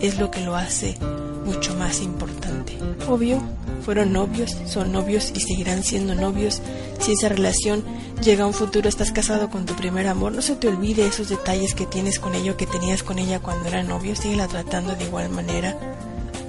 [0.00, 0.96] es lo que lo hace
[1.44, 2.78] mucho más importante.
[3.08, 3.40] Obvio,
[3.82, 6.60] fueron novios, son novios y seguirán siendo novios.
[7.00, 7.84] Si esa relación
[8.22, 11.28] llega a un futuro, estás casado con tu primer amor, no se te olvide esos
[11.28, 14.16] detalles que tienes con ella o que tenías con ella cuando era novio.
[14.16, 15.76] Síguela tratando de igual manera.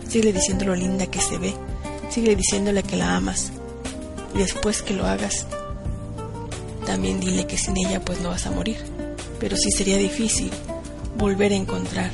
[0.08, 1.54] Síguele diciendo lo linda que se ve.
[2.10, 3.52] Síguele diciéndole que la amas.
[4.34, 5.46] Y después que lo hagas,
[6.86, 8.78] también dile que sin ella pues no vas a morir.
[9.40, 10.50] Pero sí sería difícil
[11.18, 12.12] volver a encontrar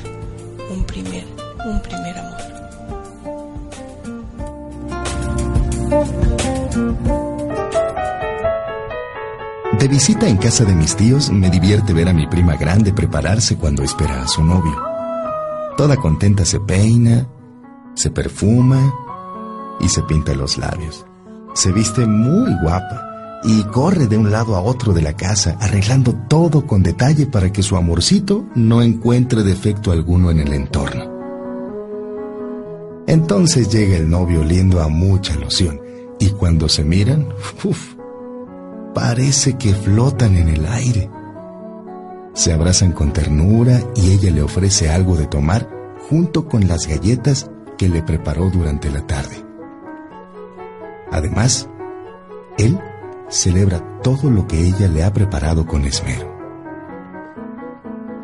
[0.70, 1.24] un primer,
[1.64, 2.33] un primer amor.
[9.84, 13.58] De visita en casa de mis tíos me divierte ver a mi prima grande prepararse
[13.58, 14.74] cuando espera a su novio.
[15.76, 17.28] Toda contenta se peina,
[17.94, 18.94] se perfuma
[19.80, 21.04] y se pinta los labios.
[21.52, 26.14] Se viste muy guapa y corre de un lado a otro de la casa arreglando
[26.30, 31.12] todo con detalle para que su amorcito no encuentre defecto alguno en el entorno.
[33.06, 35.83] Entonces llega el novio oliendo a mucha loción
[36.24, 37.28] y cuando se miran,
[37.64, 37.96] uf,
[38.94, 41.10] parece que flotan en el aire.
[42.32, 45.68] Se abrazan con ternura y ella le ofrece algo de tomar
[46.08, 49.44] junto con las galletas que le preparó durante la tarde.
[51.12, 51.68] Además,
[52.56, 52.80] él
[53.28, 56.32] celebra todo lo que ella le ha preparado con esmero.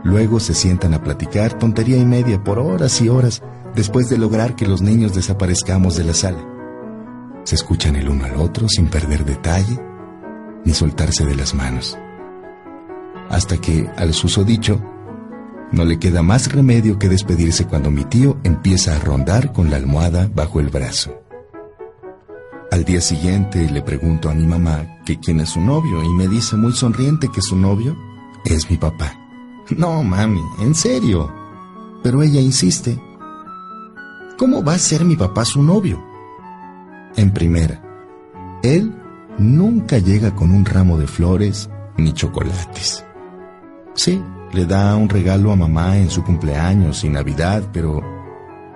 [0.05, 3.43] Luego se sientan a platicar tontería y media por horas y horas
[3.75, 6.60] después de lograr que los niños desaparezcamos de la sala.
[7.45, 9.79] Se escuchan el uno al otro sin perder detalle
[10.65, 11.99] ni soltarse de las manos.
[13.29, 14.81] Hasta que, al susodicho,
[15.73, 19.77] no le queda más remedio que despedirse cuando mi tío empieza a rondar con la
[19.77, 21.15] almohada bajo el brazo.
[22.73, 26.29] Al día siguiente le pregunto a mi mamá que quién es su novio y me
[26.29, 27.97] dice muy sonriente que su novio
[28.45, 29.13] es mi papá.
[29.77, 31.33] No, mami, en serio.
[32.03, 33.01] Pero ella insiste.
[34.39, 36.10] ¿Cómo va a ser mi papá su novio?
[37.17, 37.81] En primera,
[38.63, 38.95] él
[39.39, 43.05] nunca llega con un ramo de flores ni chocolates.
[43.95, 48.03] Sí, le da un regalo a mamá en su cumpleaños y Navidad, pero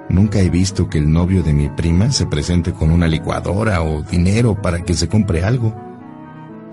[0.09, 4.03] nunca he visto que el novio de mi prima se presente con una licuadora o
[4.03, 5.75] dinero para que se compre algo.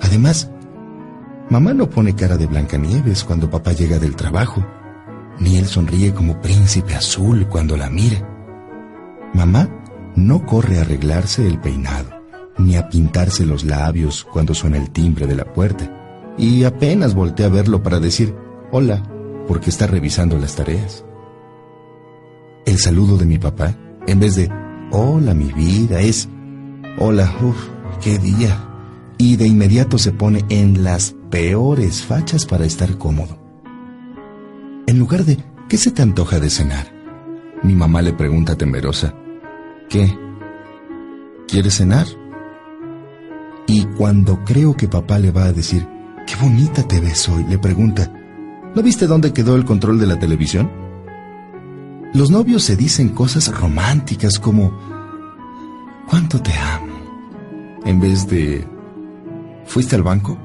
[0.01, 0.49] Además,
[1.49, 4.66] mamá no pone cara de Blancanieves cuando papá llega del trabajo,
[5.39, 8.28] ni él sonríe como príncipe azul cuando la mira.
[9.34, 9.80] Mamá
[10.16, 12.09] no corre a arreglarse el peinado,
[12.57, 17.47] ni a pintarse los labios cuando suena el timbre de la puerta, y apenas voltea
[17.47, 18.36] a verlo para decir
[18.72, 19.03] hola,
[19.47, 21.03] porque está revisando las tareas.
[22.66, 23.76] El saludo de mi papá,
[24.07, 24.49] en vez de
[24.91, 26.30] hola mi vida, es
[26.97, 27.70] hola, uff,
[28.01, 28.68] qué día.
[29.18, 33.38] Y de inmediato se pone en las peores fachas para estar cómodo.
[34.88, 35.38] En lugar de
[35.70, 36.91] ¿qué se te antoja de cenar?
[37.64, 39.14] Mi mamá le pregunta temerosa,
[39.91, 40.17] ¿qué?
[41.47, 42.07] ¿Quieres cenar?
[43.67, 45.85] Y cuando creo que papá le va a decir,
[46.25, 48.11] qué bonita te ves hoy, le pregunta,
[48.73, 50.71] ¿no viste dónde quedó el control de la televisión?
[52.13, 54.71] Los novios se dicen cosas románticas como,
[56.09, 57.81] ¿cuánto te amo?
[57.83, 58.65] En vez de,
[59.65, 60.37] ¿fuiste al banco?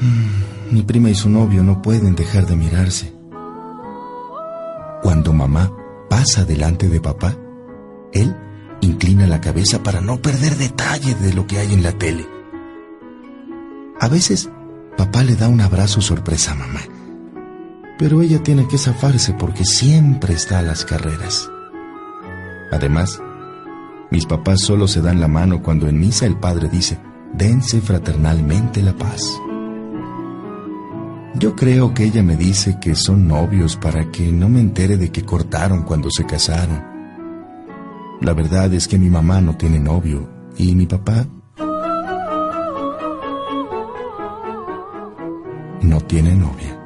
[0.00, 3.14] Mm, mi prima y su novio no pueden dejar de mirarse.
[5.02, 5.70] Cuando mamá
[6.12, 7.34] pasa delante de papá,
[8.12, 8.36] él
[8.82, 12.28] inclina la cabeza para no perder detalle de lo que hay en la tele.
[13.98, 14.50] A veces
[14.98, 16.80] papá le da un abrazo sorpresa a mamá.
[17.98, 21.50] Pero ella tiene que zafarse porque siempre está a las carreras.
[22.70, 23.18] Además,
[24.10, 26.98] mis papás solo se dan la mano cuando en misa el padre dice,
[27.32, 29.22] dense fraternalmente la paz.
[31.34, 35.10] Yo creo que ella me dice que son novios para que no me entere de
[35.10, 36.82] que cortaron cuando se casaron.
[38.20, 41.26] La verdad es que mi mamá no tiene novio y mi papá
[45.80, 46.78] no tiene novia.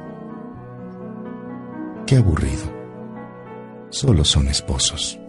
[2.05, 2.73] Qué aburrido.
[3.89, 5.19] Solo son esposos.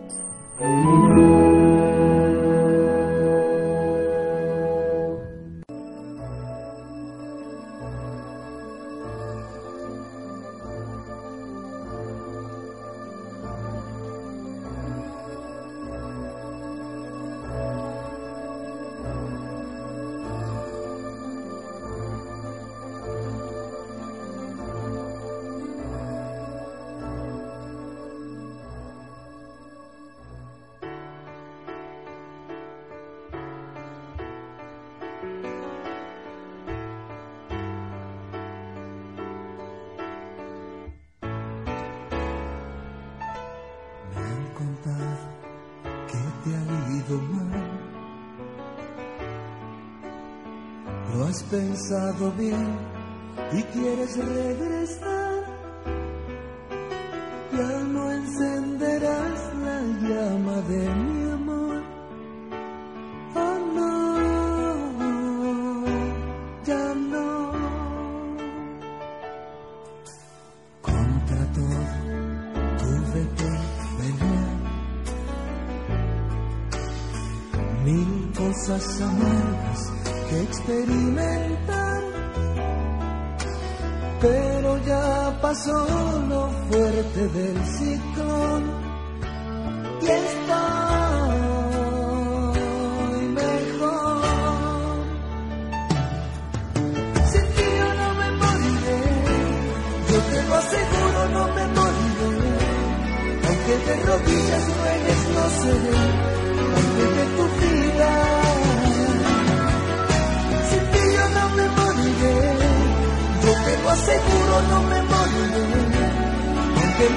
[54.16, 54.77] Y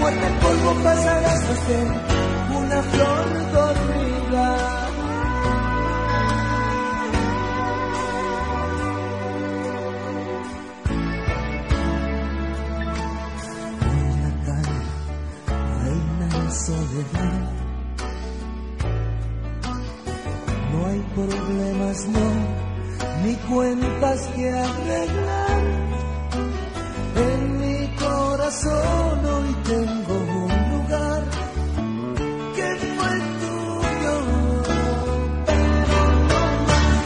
[0.01, 1.87] Muerta el polvo, pasarás a ser
[2.57, 4.47] una flor dormida.
[14.21, 14.81] La calle
[15.83, 17.41] reina en soledad.
[20.71, 22.27] No hay problemas, no,
[23.23, 25.61] ni cuentas que arreglar.
[27.17, 31.21] En mi corazón tengo un lugar
[32.55, 34.15] que fue tuyo,
[35.45, 35.99] pero
[36.29, 37.03] no más.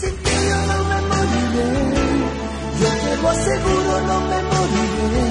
[0.00, 1.70] Sin ti yo no me moriré,
[2.80, 5.26] yo te lo aseguro, no me moriré.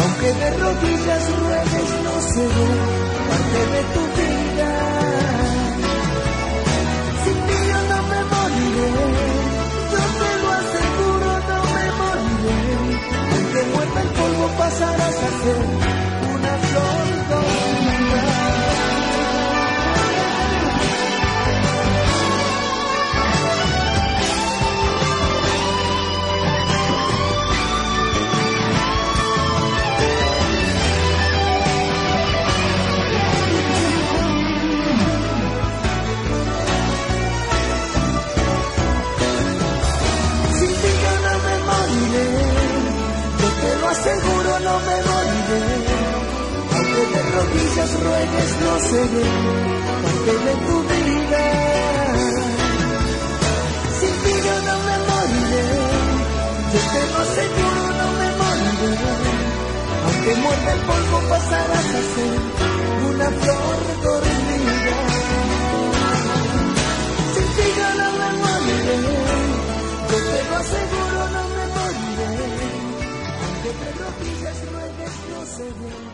[0.00, 2.68] Aunque de rodillas ruegues, no seré
[3.28, 4.02] parte de tu
[47.54, 49.24] rodillas ruegues, no seré
[50.02, 51.44] parte de tu vida.
[53.98, 55.64] Sin ti yo no me moriré,
[56.72, 58.92] yo te lo aseguro, no me moriré.
[60.04, 62.38] Aunque muerta el polvo, pasarás a ser
[63.10, 64.96] una flor dormida.
[67.34, 68.98] Sin ti yo no me moriré,
[70.10, 72.32] yo te lo aseguro, no me moriré.
[73.44, 76.13] Aunque de rodillas ruegues, no seré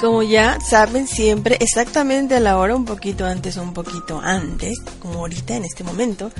[0.00, 4.78] como ya saben siempre, exactamente a la hora, un poquito antes o un poquito antes,
[4.98, 6.30] como ahorita en este momento,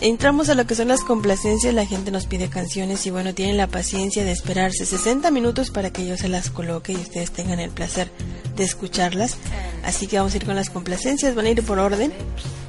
[0.00, 3.56] entramos a lo que son las complacencias, la gente nos pide canciones y bueno, tienen
[3.56, 7.60] la paciencia de esperarse 60 minutos para que yo se las coloque y ustedes tengan
[7.60, 8.10] el placer
[8.56, 9.36] de escucharlas.
[9.84, 12.12] Así que vamos a ir con las complacencias, van a ir por orden.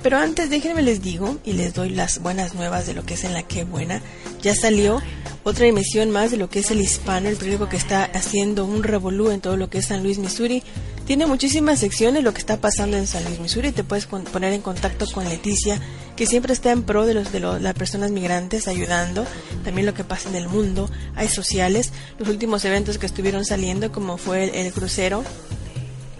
[0.01, 3.23] Pero antes déjenme les digo y les doy las buenas nuevas de lo que es
[3.25, 4.01] en la que buena.
[4.41, 5.01] Ya salió
[5.43, 8.83] otra emisión más de lo que es el hispano, el periódico que está haciendo un
[8.83, 10.63] revolú en todo lo que es San Luis, Missouri.
[11.05, 13.71] Tiene muchísimas secciones lo que está pasando en San Luis, Missouri.
[13.73, 15.81] Te puedes poner en contacto con Leticia,
[16.15, 19.25] que siempre está en pro de los de los- las personas migrantes, ayudando.
[19.65, 20.89] También lo que pasa en el mundo.
[21.15, 21.91] Hay sociales.
[22.19, 25.23] Los últimos eventos que estuvieron saliendo, como fue el crucero,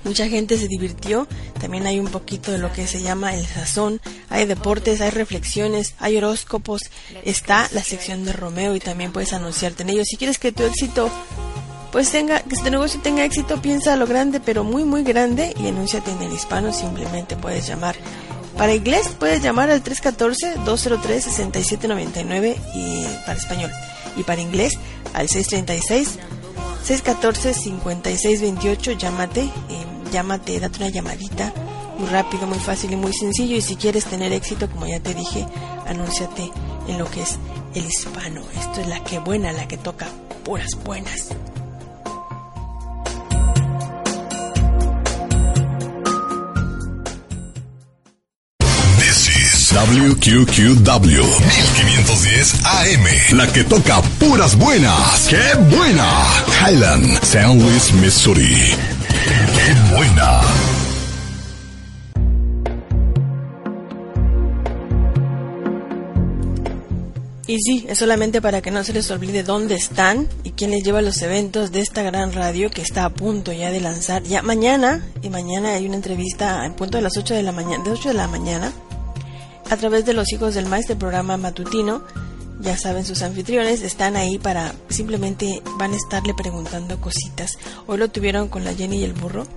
[0.09, 1.27] Mucha gente se divirtió,
[1.61, 4.01] también hay un poquito de lo que se llama el sazón,
[4.31, 6.81] hay deportes, hay reflexiones, hay horóscopos,
[7.25, 10.07] está la sección de Romeo y también puedes anunciarte en ellos.
[10.09, 11.11] Si quieres que tu éxito,
[11.91, 15.67] pues tenga, que este negocio tenga éxito, piensa lo grande, pero muy muy grande y
[15.67, 17.95] anúnciate en el hispano, simplemente puedes llamar.
[18.57, 23.69] Para inglés puedes llamar al 314-203-6799 y para español.
[24.17, 24.73] Y para inglés
[25.13, 26.17] al 636
[26.89, 29.51] 614-5628, llámate, eh,
[30.09, 31.53] llámate, date una llamadita,
[31.97, 33.55] muy rápido, muy fácil y muy sencillo.
[33.55, 35.45] Y si quieres tener éxito, como ya te dije,
[35.87, 36.51] anúnciate
[36.87, 37.37] en lo que es
[37.75, 38.41] el hispano.
[38.59, 40.07] Esto es la que buena, la que toca
[40.43, 41.29] puras buenas.
[48.97, 55.27] This is WQQW 1510 AM, la que toca puras buenas.
[55.29, 56.09] ¡Qué buena!
[56.65, 58.98] Highland, San Luis, Missouri.
[59.69, 60.41] ¡Qué buena!
[67.45, 70.81] Y sí, es solamente para que no se les olvide dónde están y quién les
[70.83, 74.23] lleva los eventos de esta gran radio que está a punto ya de lanzar.
[74.23, 77.83] Ya mañana, y mañana hay una entrevista en punto de las 8 de la mañana,
[77.83, 78.73] de 8 de la mañana,
[79.69, 82.01] a través de los hijos del maestro programa matutino.
[82.59, 87.57] Ya saben, sus anfitriones están ahí para simplemente van a estarle preguntando cositas.
[87.87, 89.47] Hoy lo tuvieron con la Jenny y el burro.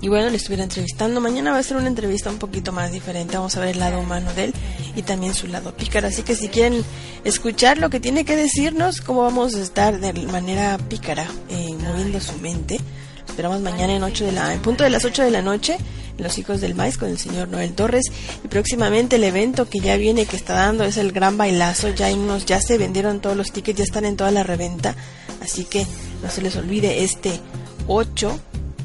[0.00, 1.20] Y bueno, le estuviera entrevistando.
[1.20, 3.36] Mañana va a ser una entrevista un poquito más diferente.
[3.36, 4.54] Vamos a ver el lado humano de él
[4.94, 6.08] y también su lado pícaro.
[6.08, 6.84] Así que si quieren
[7.24, 12.20] escuchar lo que tiene que decirnos, cómo vamos a estar de manera pícara, eh, moviendo
[12.20, 12.80] su mente,
[13.26, 15.76] esperamos mañana en, 8 de la, en punto de las 8 de la noche
[16.22, 18.04] Los Hijos del Maíz con el señor Noel Torres.
[18.44, 21.90] Y próximamente el evento que ya viene, que está dando, es el Gran Bailazo.
[21.90, 24.94] Ya, unos, ya se vendieron todos los tickets, ya están en toda la reventa.
[25.42, 25.86] Así que
[26.22, 27.40] no se les olvide este
[27.88, 28.40] 8,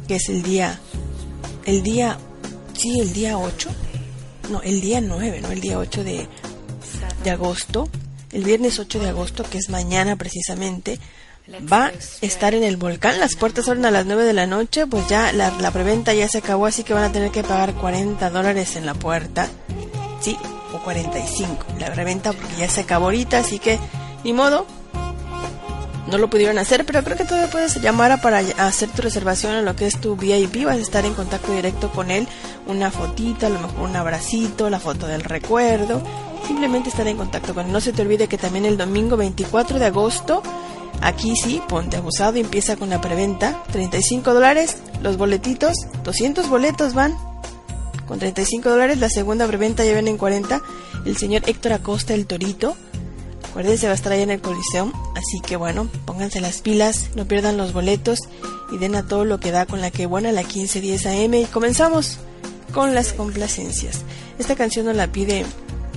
[0.08, 0.80] que es el día
[1.68, 2.18] el día,
[2.74, 3.70] sí, el día 8,
[4.50, 6.28] no, el día 9, no, el día 8 de,
[7.26, 7.90] de agosto,
[8.32, 10.98] el viernes 8 de agosto, que es mañana precisamente,
[11.72, 11.92] va a
[12.22, 13.20] estar en el volcán.
[13.20, 16.28] Las puertas abren a las 9 de la noche, pues ya la, la preventa ya
[16.28, 19.48] se acabó, así que van a tener que pagar 40 dólares en la puerta,
[20.22, 20.38] sí,
[20.74, 23.80] o 45, la reventa porque ya se acabó ahorita, así que
[24.24, 24.66] ni modo,
[26.10, 29.56] no lo pudieron hacer, pero creo que todavía puedes llamar a para hacer tu reservación
[29.56, 32.28] en lo que es tu VIP, vas a estar en contacto directo con él,
[32.66, 36.02] una fotita, a lo mejor un abracito, la foto del recuerdo,
[36.46, 37.72] simplemente estar en contacto con él.
[37.72, 40.44] No se te olvide que también el domingo 24 de agosto,
[41.02, 46.94] aquí sí, ponte abusado y empieza con la preventa, 35 dólares, los boletitos, 200 boletos
[46.94, 47.16] van,
[48.08, 50.62] con 35 dólares, la segunda preventa ya ven en 40,
[51.06, 52.76] el señor Héctor Acosta, el Torito,
[53.58, 54.92] Acuérdense, va a estar ahí en el Coliseum.
[55.16, 58.20] Así que bueno, pónganse las pilas, no pierdan los boletos
[58.72, 61.34] y den a todo lo que da con la que buena la 1510 AM.
[61.34, 62.20] Y comenzamos
[62.72, 64.04] con las complacencias.
[64.38, 65.44] Esta canción nos la pide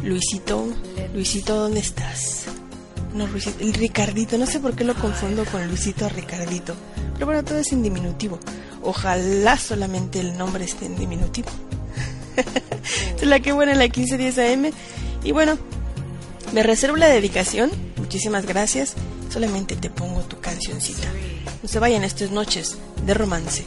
[0.02, 0.68] Luisito.
[1.12, 2.46] Luisito, ¿dónde estás?
[3.14, 6.74] No, Luisito, el Ricardito, no sé por qué lo confundo con Luisito Ricardito.
[7.14, 8.38] Pero bueno, todo es en diminutivo.
[8.82, 11.48] Ojalá solamente el nombre esté en diminutivo.
[13.22, 14.72] La que buena la 1510 AM.
[15.24, 15.58] Y bueno,
[16.52, 17.70] me reservo la dedicación.
[17.96, 18.94] Muchísimas gracias.
[19.28, 21.08] Solamente te pongo tu cancioncita.
[21.62, 23.66] No se vayan estas noches de romance.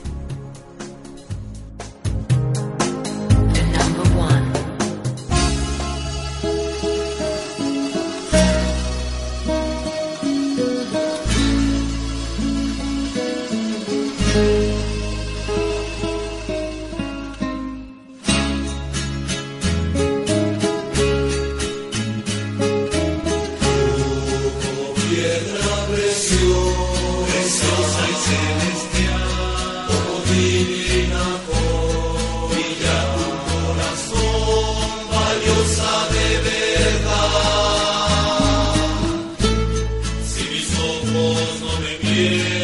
[42.13, 42.62] Si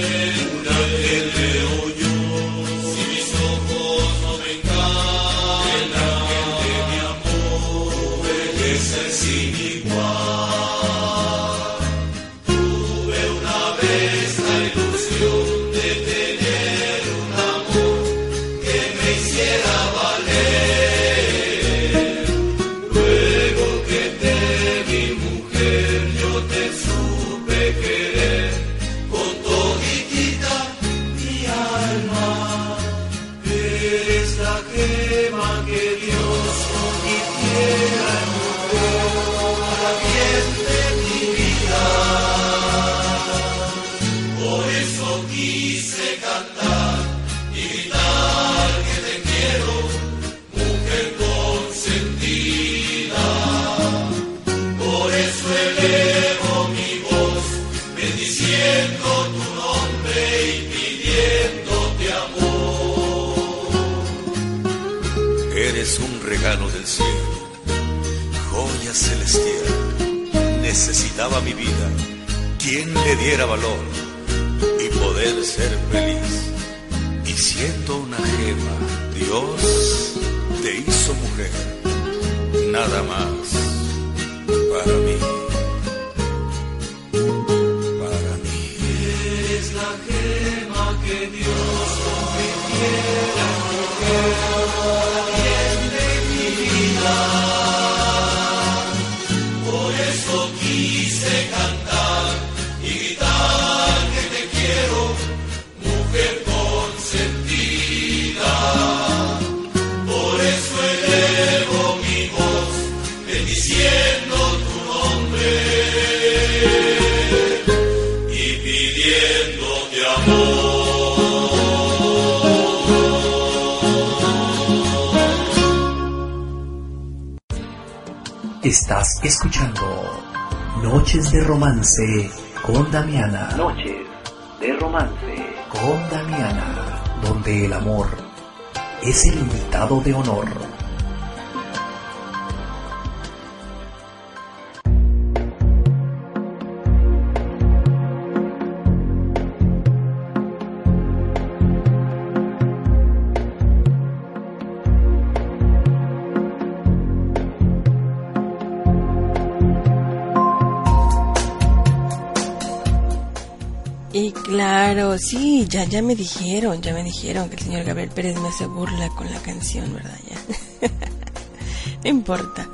[165.70, 169.08] ya, ya me dijeron, ya me dijeron que el señor Gabriel Pérez me hace burla
[169.10, 170.18] con la canción, ¿verdad?
[170.28, 170.88] Ya.
[172.04, 172.68] no importa.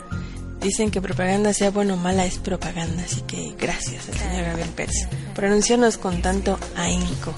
[0.61, 4.69] Dicen que propaganda sea buena o mala es propaganda, así que gracias al señor Gabriel
[4.69, 7.33] Pérez por anunciarnos con tanto ahínco.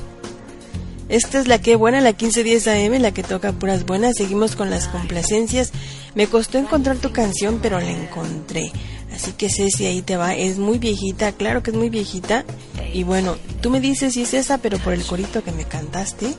[1.10, 4.18] Esta es la que buena, la 1510 AM, la que toca puras buenas.
[4.18, 5.72] Seguimos con las complacencias.
[6.16, 8.72] Me costó encontrar tu canción, pero la encontré.
[9.14, 10.36] Así que Ceci, ahí te va.
[10.36, 12.44] Es muy viejita, claro que es muy viejita.
[12.94, 16.34] Y bueno, tú me dices si es esa, pero por el corito que me cantaste,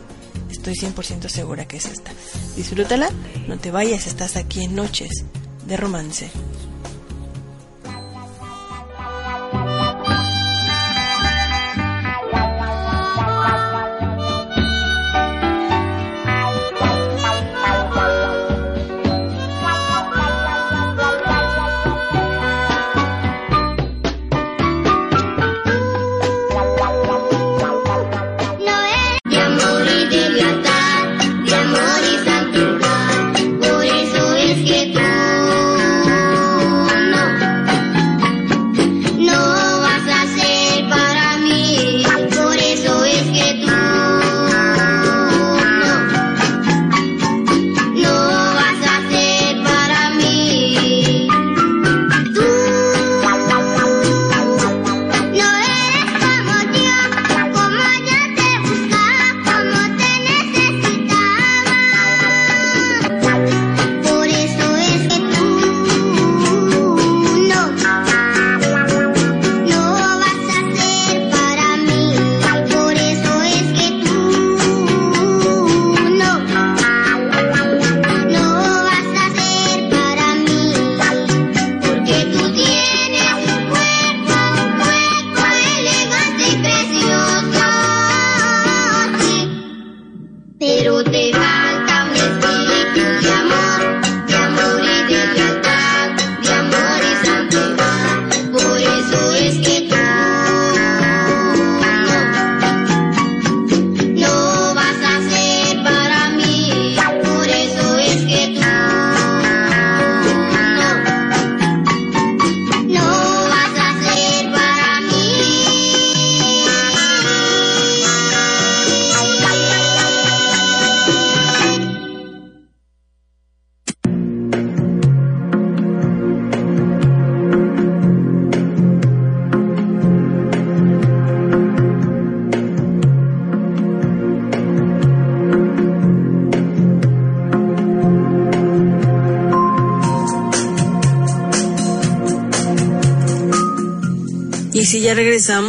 [0.50, 2.10] estoy 100% segura que es esta.
[2.56, 3.10] Disfrútala,
[3.46, 5.24] no te vayas, estás aquí en Noches
[5.66, 6.30] de Romance.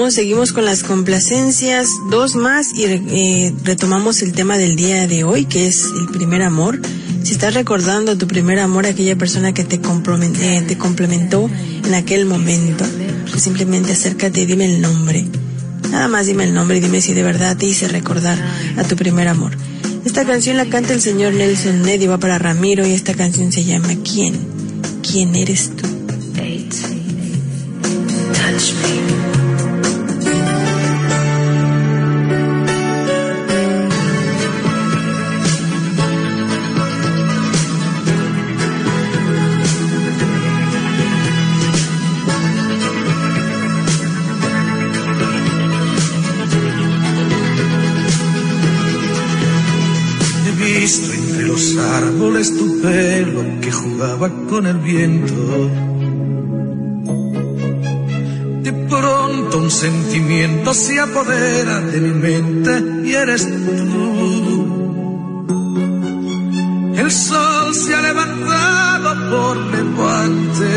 [0.10, 5.46] Seguimos con las complacencias, dos más y eh, retomamos el tema del día de hoy,
[5.46, 6.82] que es el primer amor.
[7.24, 11.50] Si estás recordando tu primer amor, aquella persona que eh, te complementó
[11.86, 12.84] en aquel momento,
[13.32, 15.26] pues simplemente acércate y dime el nombre.
[15.90, 18.38] Nada más dime el nombre y dime si de verdad te hice recordar
[18.76, 19.56] a tu primer amor.
[20.04, 23.50] Esta canción la canta el señor Nelson Ned y va para Ramiro y esta canción
[23.54, 24.36] se llama ¿Quién?
[25.10, 25.79] ¿Quién eres tú?
[60.80, 62.72] Se apodera de mi mente
[63.04, 64.66] y eres tú.
[66.96, 70.72] El sol se ha levantado por levante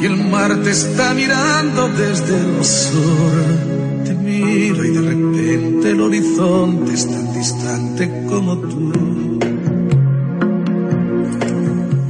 [0.00, 4.04] y el mar te está mirando desde el sur.
[4.04, 9.38] Te miro y de repente el horizonte es tan distante como tú.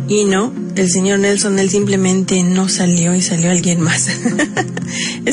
[0.09, 4.10] Y no, el señor Nelson, él simplemente no salió y salió alguien más.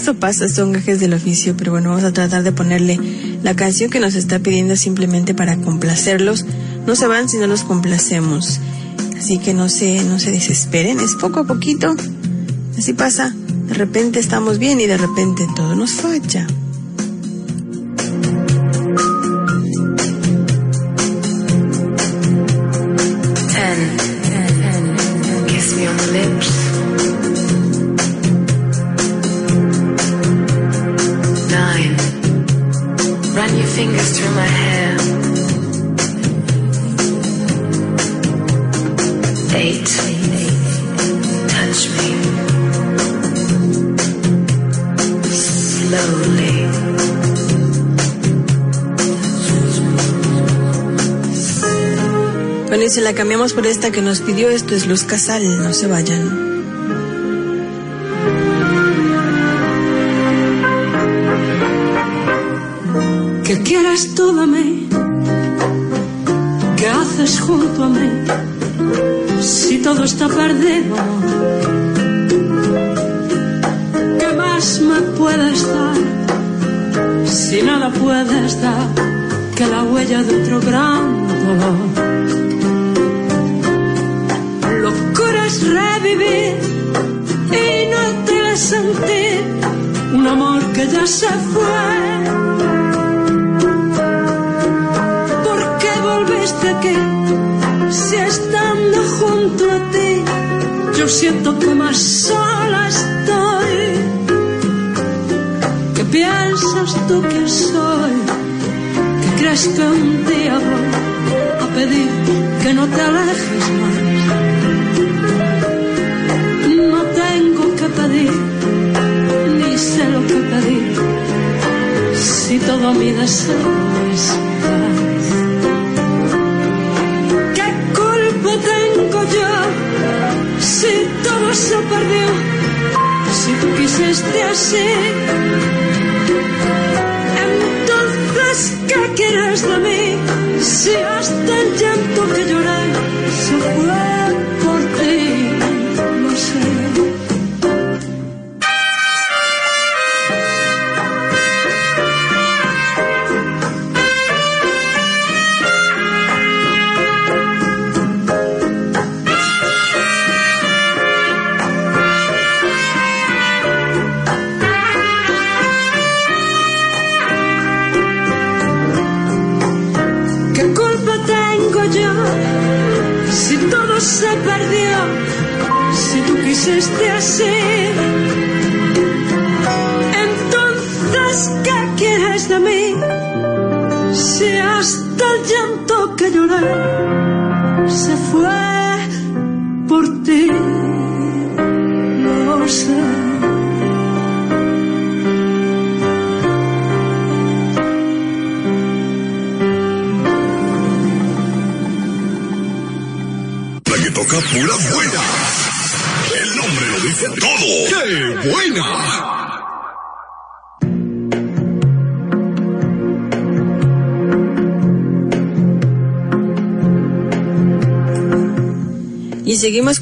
[0.06, 2.99] Eso pasa, son gajes del oficio, pero bueno, vamos a tratar de ponerle
[3.41, 6.45] la canción que nos está pidiendo simplemente para complacerlos.
[6.86, 8.60] No se van si no los complacemos.
[9.18, 11.95] Así que no se, no se desesperen, es poco a poquito.
[12.77, 13.36] Así pasa.
[13.65, 16.45] De repente estamos bien y de repente todo nos falla.
[53.15, 54.49] Cambiamos por esta que nos pidió.
[54.49, 56.55] Esto es Luz Casal, no se vayan.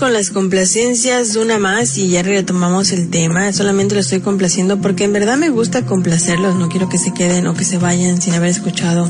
[0.04, 3.54] Con las complacencias, una más y ya retomamos el tema.
[3.54, 6.56] Solamente lo estoy complaciendo porque en verdad me gusta complacerlos.
[6.56, 9.10] No quiero que se queden o que se vayan sin haber escuchado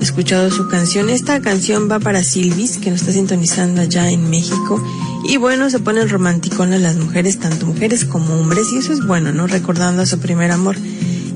[0.00, 1.10] escuchado su canción.
[1.10, 4.82] Esta canción va para Silvis, que nos está sintonizando allá en México.
[5.28, 9.30] Y bueno, se ponen romanticonas las mujeres, tanto mujeres como hombres, y eso es bueno,
[9.30, 9.46] ¿no?
[9.46, 10.76] Recordando a su primer amor.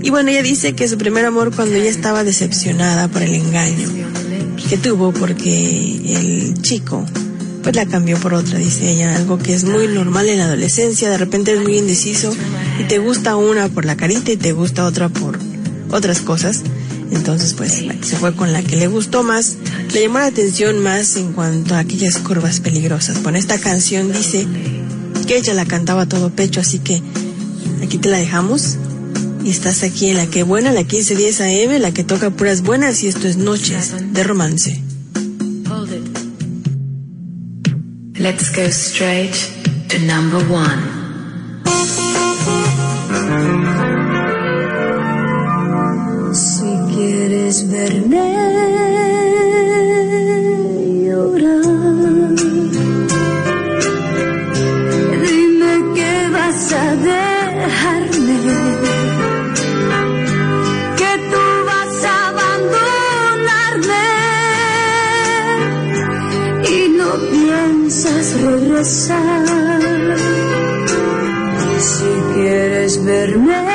[0.01, 3.87] Y bueno, ella dice que su primer amor cuando ella estaba decepcionada por el engaño
[4.71, 7.05] que tuvo porque el chico
[7.69, 11.11] pues la cambió por otra, dice ella, algo que es muy normal en la adolescencia,
[11.11, 12.35] de repente es muy indeciso
[12.81, 15.39] y te gusta una por la carita y te gusta otra por
[15.91, 16.63] otras cosas.
[17.11, 19.59] Entonces, pues se fue con la que le gustó más,
[19.93, 23.23] le llamó la atención más en cuanto a aquellas curvas peligrosas.
[23.23, 24.47] Bueno, esta canción dice
[25.27, 27.03] que ella la cantaba a todo pecho, así que
[27.83, 28.79] aquí te la dejamos.
[29.45, 33.03] Y estás aquí en la que buena, la 1510 AM, la que toca puras buenas
[33.03, 34.88] y esto es Noches de Romance.
[38.21, 39.37] Let's go straight
[39.91, 40.83] to number one.
[46.35, 48.68] Si quieres llorar,
[68.85, 69.15] Si
[72.35, 73.68] quieres verme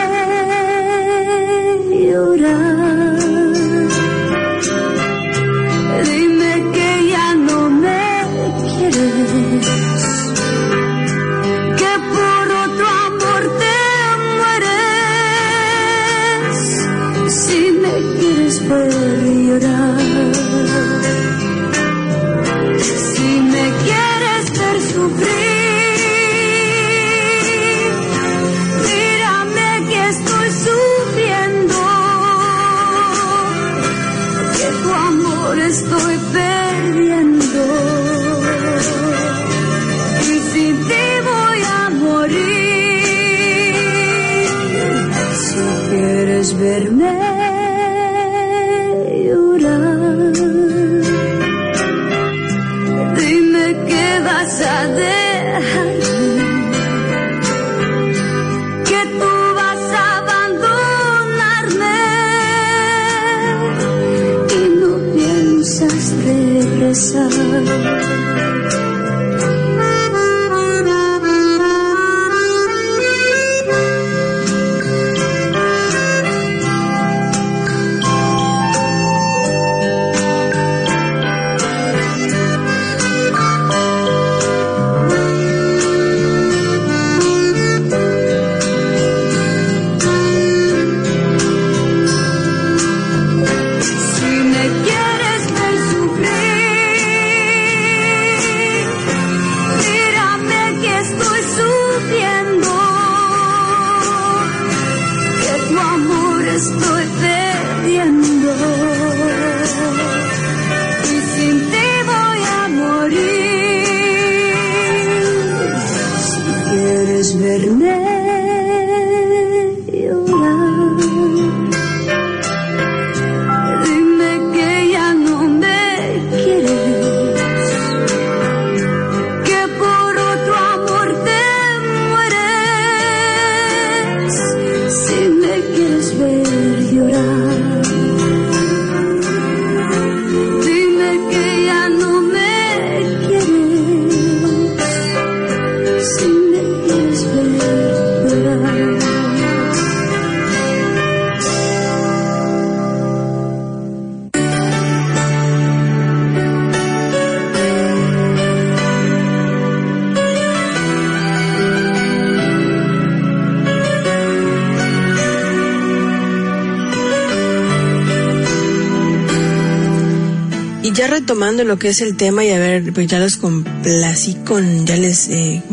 [171.24, 174.98] retomando lo que es el tema y a ver, pues ya los complací con, ya
[174.98, 175.64] les, eh,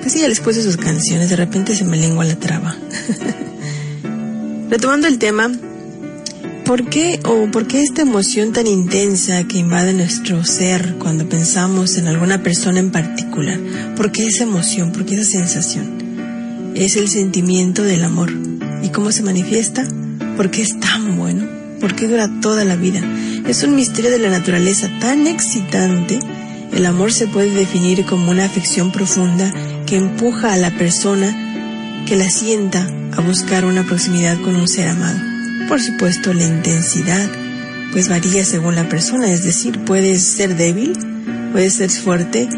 [0.00, 2.74] pues sí, ya les puse sus canciones, de repente se me lengua la traba.
[4.70, 5.52] retomando el tema,
[6.64, 11.98] ¿por qué o por qué esta emoción tan intensa que invade nuestro ser cuando pensamos
[11.98, 13.60] en alguna persona en particular?
[13.96, 14.90] ¿Por qué esa emoción?
[14.90, 16.72] ¿Por qué esa sensación?
[16.74, 18.32] Es el sentimiento del amor.
[18.82, 19.86] ¿Y cómo se manifiesta?
[20.38, 21.46] ¿Por qué es tan bueno?
[21.78, 23.02] ¿Por qué dura toda la vida?
[23.46, 26.18] Es un misterio de la naturaleza tan excitante
[26.72, 29.52] El amor se puede definir como una afección profunda
[29.86, 34.88] que empuja a la persona que la sienta a buscar una proximidad con un ser
[34.88, 35.18] amado.
[35.68, 37.30] Por supuesto, la intensidad
[37.92, 40.94] pues varía según la persona, es decir, puede ser débil,
[41.52, 42.48] puede ser fuerte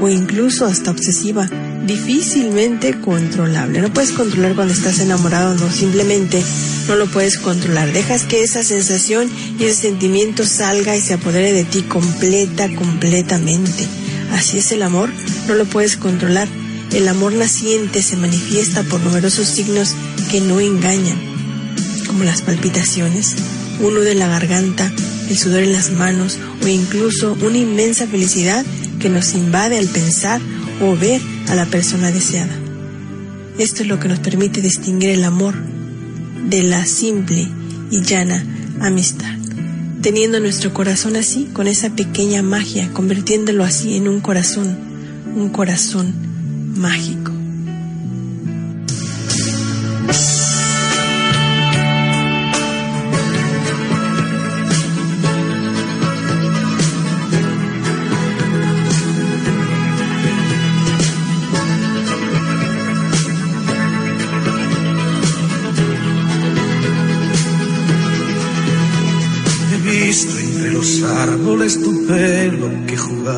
[0.00, 1.48] o incluso hasta obsesiva,
[1.86, 3.80] difícilmente controlable.
[3.80, 6.42] No puedes controlar cuando estás enamorado, no, simplemente
[6.88, 7.92] no lo puedes controlar.
[7.92, 13.86] Dejas que esa sensación y ese sentimiento salga y se apodere de ti completa, completamente.
[14.32, 15.10] Así es el amor,
[15.48, 16.48] no lo puedes controlar.
[16.92, 19.94] El amor naciente se manifiesta por numerosos signos
[20.30, 21.18] que no engañan,
[22.06, 23.34] como las palpitaciones,
[23.80, 24.92] un nudo en la garganta,
[25.28, 28.64] el sudor en las manos o incluso una inmensa felicidad
[29.00, 30.40] que nos invade al pensar
[30.80, 32.56] o ver a la persona deseada.
[33.58, 35.54] Esto es lo que nos permite distinguir el amor
[36.48, 37.48] de la simple
[37.90, 38.44] y llana
[38.80, 39.35] amistad,
[40.06, 44.78] teniendo nuestro corazón así, con esa pequeña magia, convirtiéndolo así en un corazón,
[45.34, 46.14] un corazón
[46.76, 47.35] mágico.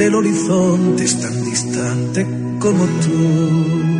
[0.00, 2.26] Repente el horizonte es tan distante
[2.58, 3.99] como tú.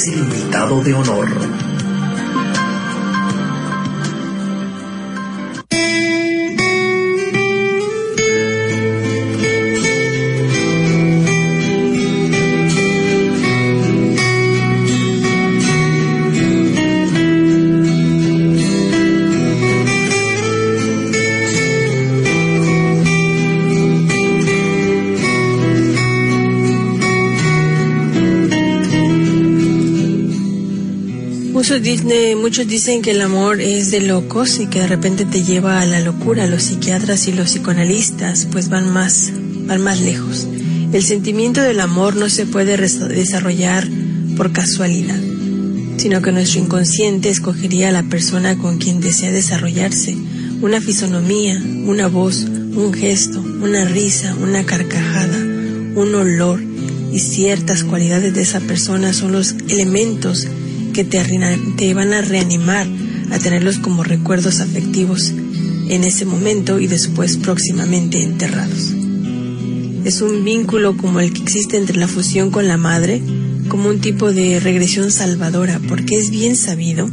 [0.00, 1.69] Es el invitado de honor.
[32.40, 35.86] Muchos dicen que el amor es de locos y que de repente te lleva a
[35.86, 36.46] la locura.
[36.46, 39.30] Los psiquiatras y los psicoanalistas pues van más,
[39.66, 40.48] van más lejos.
[40.92, 43.86] El sentimiento del amor no se puede desarrollar
[44.36, 45.18] por casualidad,
[45.98, 50.16] sino que nuestro inconsciente escogería a la persona con quien desea desarrollarse.
[50.62, 56.62] Una fisonomía, una voz, un gesto, una risa, una carcajada, un olor
[57.12, 60.46] y ciertas cualidades de esa persona son los elementos
[60.92, 62.86] que te, van a reanimar
[63.30, 65.32] a tenerlos como recuerdos afectivos
[65.88, 68.92] en ese momento y después próximamente enterrados.
[70.04, 73.22] Es un vínculo como el que existe entre la fusión con la madre,
[73.68, 77.08] como un tipo de regresión salvadora, porque es bien sabido,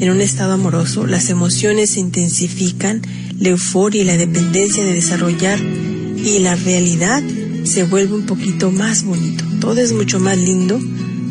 [0.00, 3.02] en un estado amoroso, las emociones se intensifican,
[3.38, 7.22] la euforia y la dependencia de desarrollar y la realidad
[7.64, 9.44] se vuelve un poquito más bonito.
[9.60, 10.80] Todo es mucho más lindo,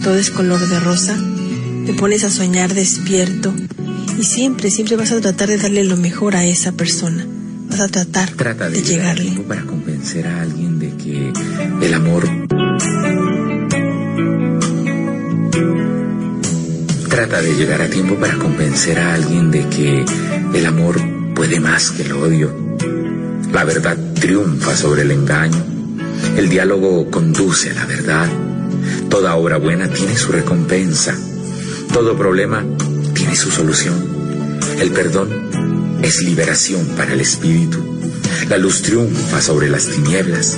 [0.03, 1.18] todo es color de rosa,
[1.90, 3.52] te pones a soñar despierto
[4.20, 7.26] y siempre, siempre vas a tratar de darle lo mejor a esa persona.
[7.68, 9.24] Vas a tratar Trata de, de llegarle.
[9.24, 11.34] tiempo para convencer a alguien de que
[11.82, 12.30] el amor
[17.10, 20.06] Trata de llegar a tiempo para convencer a alguien de que
[20.53, 21.02] el amor
[21.34, 22.56] puede más que el odio.
[23.52, 25.66] La verdad triunfa sobre el engaño.
[26.38, 28.30] El diálogo conduce a la verdad.
[29.10, 31.18] Toda obra buena tiene su recompensa.
[31.94, 32.64] Todo problema
[33.14, 33.95] tiene su solución.
[34.80, 37.84] El perdón es liberación para el espíritu.
[38.48, 40.57] La luz triunfa sobre las tinieblas.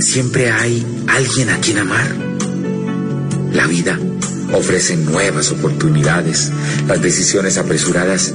[0.00, 2.14] Siempre hay alguien a quien amar.
[3.52, 3.98] La vida
[4.52, 6.50] ofrece nuevas oportunidades.
[6.86, 8.32] Las decisiones apresuradas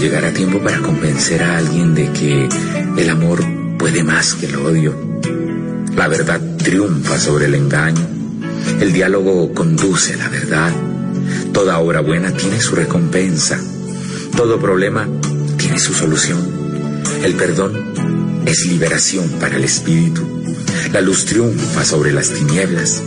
[0.00, 2.48] llegar a tiempo para convencer a alguien de que
[2.96, 3.44] el amor
[3.78, 4.94] puede más que el odio.
[5.94, 8.08] La verdad triunfa sobre el engaño.
[8.80, 10.72] El diálogo conduce a la verdad.
[11.52, 13.60] Toda obra buena tiene su recompensa.
[14.34, 15.06] Todo problema
[15.58, 16.38] tiene su solución.
[17.22, 17.92] El perdón
[18.46, 20.22] es liberación para el espíritu.
[20.94, 23.02] La luz triunfa sobre las tinieblas.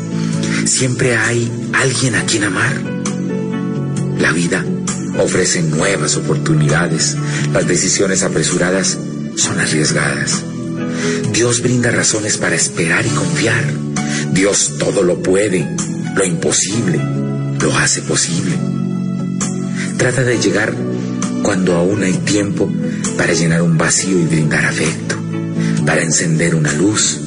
[0.66, 2.80] Siempre hay alguien a quien amar.
[4.20, 4.64] La vida
[5.18, 7.16] ofrece nuevas oportunidades.
[7.54, 8.98] Las decisiones apresuradas
[9.36, 10.44] son arriesgadas.
[11.32, 13.64] Dios brinda razones para esperar y confiar.
[14.32, 15.68] Dios todo lo puede,
[16.16, 17.00] lo imposible,
[17.62, 18.56] lo hace posible.
[19.98, 20.74] Trata de llegar
[21.44, 22.72] cuando aún hay tiempo
[23.18, 25.16] para llenar un vacío y brindar afecto,
[25.86, 27.20] para encender una luz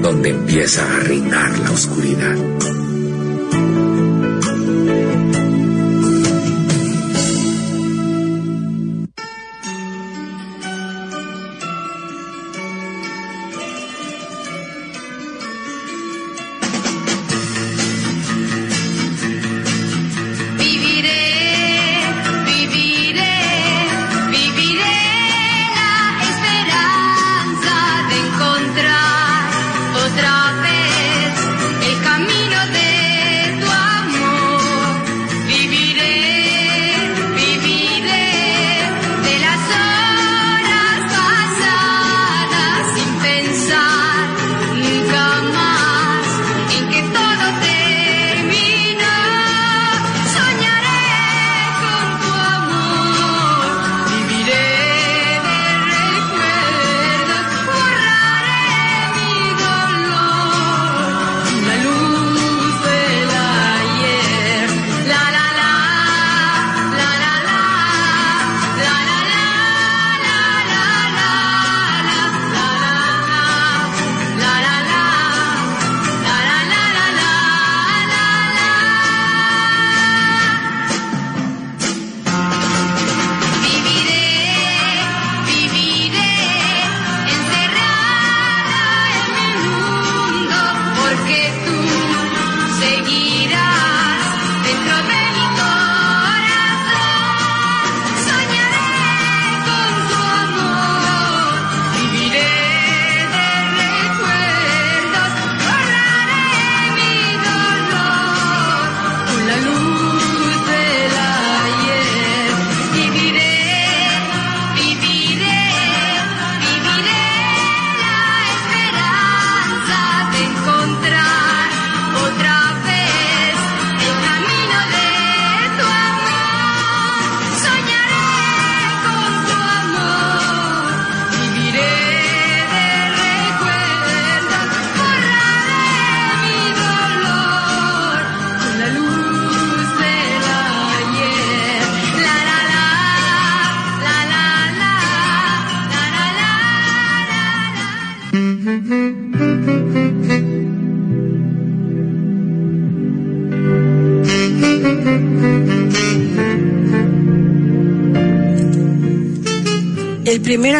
[0.00, 2.36] donde empieza a reinar la oscuridad.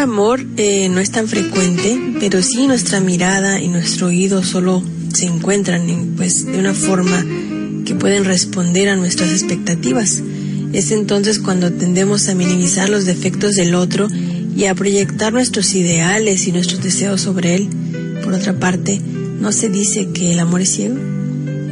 [0.03, 5.25] Amor eh, no es tan frecuente, pero sí nuestra mirada y nuestro oído solo se
[5.25, 7.25] encuentran en, pues, de una forma
[7.85, 10.21] que pueden responder a nuestras expectativas.
[10.73, 14.07] Es entonces cuando tendemos a minimizar los defectos del otro
[14.55, 17.69] y a proyectar nuestros ideales y nuestros deseos sobre él.
[18.23, 18.99] Por otra parte,
[19.39, 20.97] ¿no se dice que el amor es ciego?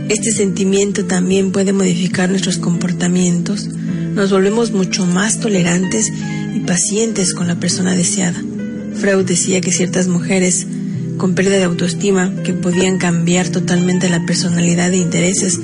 [0.08, 3.68] Este sentimiento también puede modificar nuestros comportamientos.
[3.68, 6.12] Nos volvemos mucho más tolerantes
[6.53, 8.44] y pacientes con la persona deseada.
[8.95, 10.68] Freud decía que ciertas mujeres
[11.18, 15.60] con pérdida de autoestima que podían cambiar totalmente la personalidad de intereses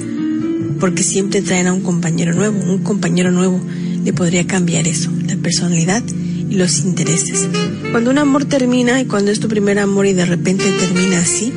[0.80, 2.60] porque siempre traen a un compañero nuevo.
[2.60, 3.60] Un compañero nuevo
[4.04, 6.04] le podría cambiar eso, la personalidad
[6.50, 7.48] y los intereses.
[7.92, 11.52] Cuando un amor termina y cuando es tu primer amor y de repente termina así,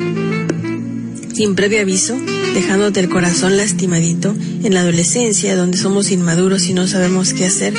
[1.33, 2.17] sin previo aviso,
[2.53, 7.73] dejándote el corazón lastimadito, en la adolescencia, donde somos inmaduros y no sabemos qué hacer,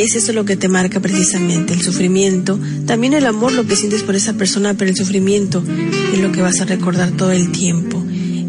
[0.00, 4.02] es eso lo que te marca precisamente, el sufrimiento, también el amor, lo que sientes
[4.02, 5.64] por esa persona, pero el sufrimiento
[6.12, 8.02] es lo que vas a recordar todo el tiempo.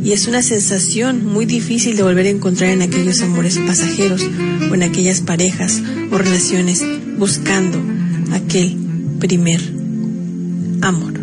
[0.03, 4.25] Y es una sensación muy difícil de volver a encontrar en aquellos amores pasajeros
[4.69, 6.83] o en aquellas parejas o relaciones
[7.17, 7.81] buscando
[8.31, 8.77] aquel
[9.19, 9.59] primer
[10.81, 11.16] amor.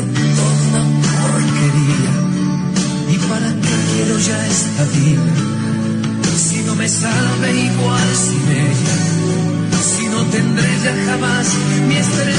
[0.00, 0.80] Vuelve toda
[1.22, 2.12] porquería.
[3.12, 5.32] ¿Y para qué quiero ya esta vida?
[6.36, 8.96] Si no me sabe igual sin ella,
[9.82, 11.46] si no tendré ya jamás
[11.88, 12.35] mi estrella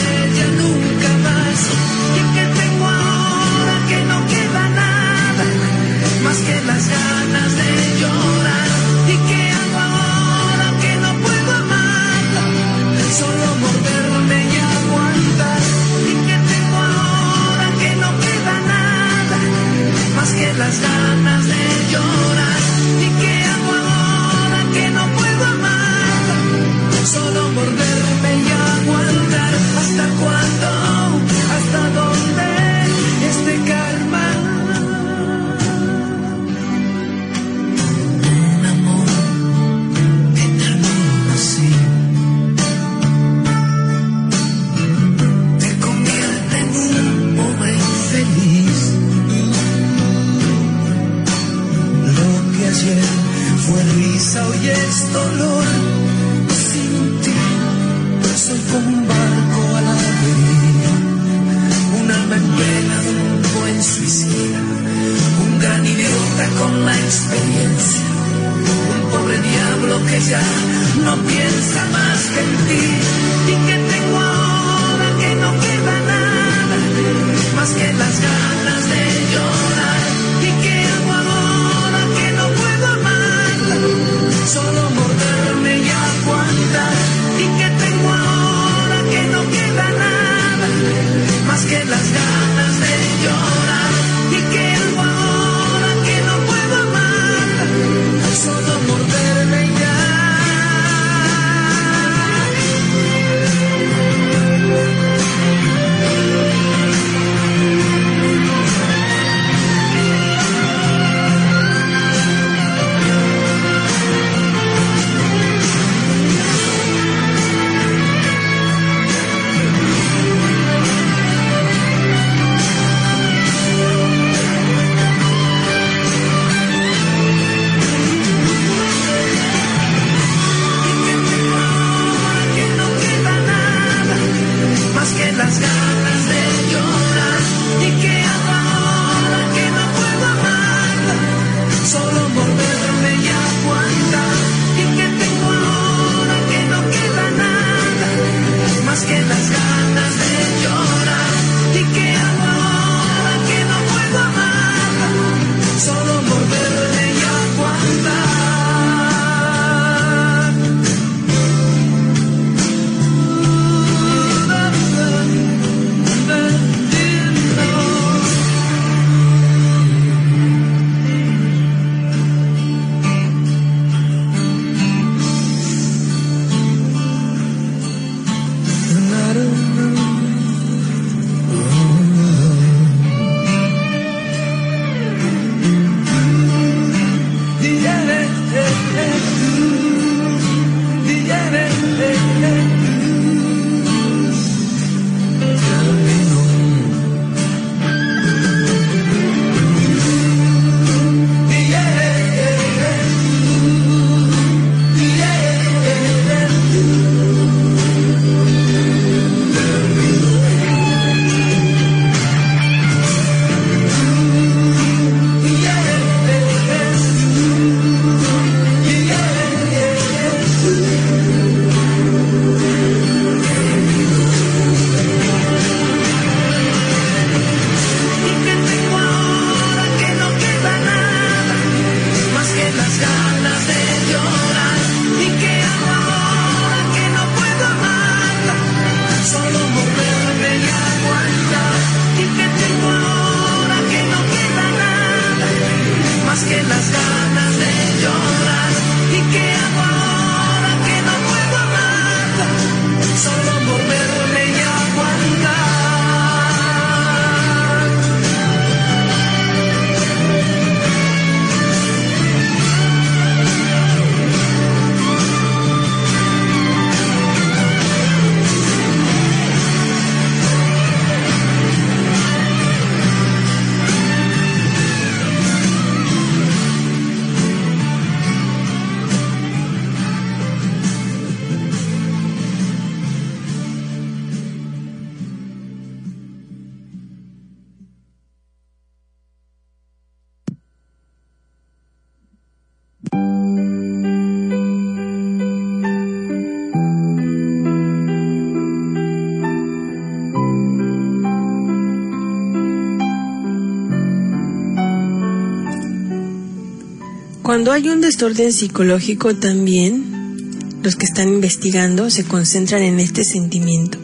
[307.68, 313.98] Cuando hay un desorden psicológico también, los que están investigando se concentran en este sentimiento.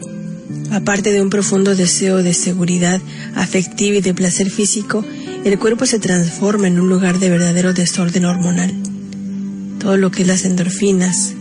[0.70, 3.00] Aparte de un profundo deseo de seguridad
[3.34, 5.02] afectiva y de placer físico,
[5.46, 8.74] el cuerpo se transforma en un lugar de verdadero desorden hormonal.
[9.78, 11.32] Todo lo que es las endorfinas,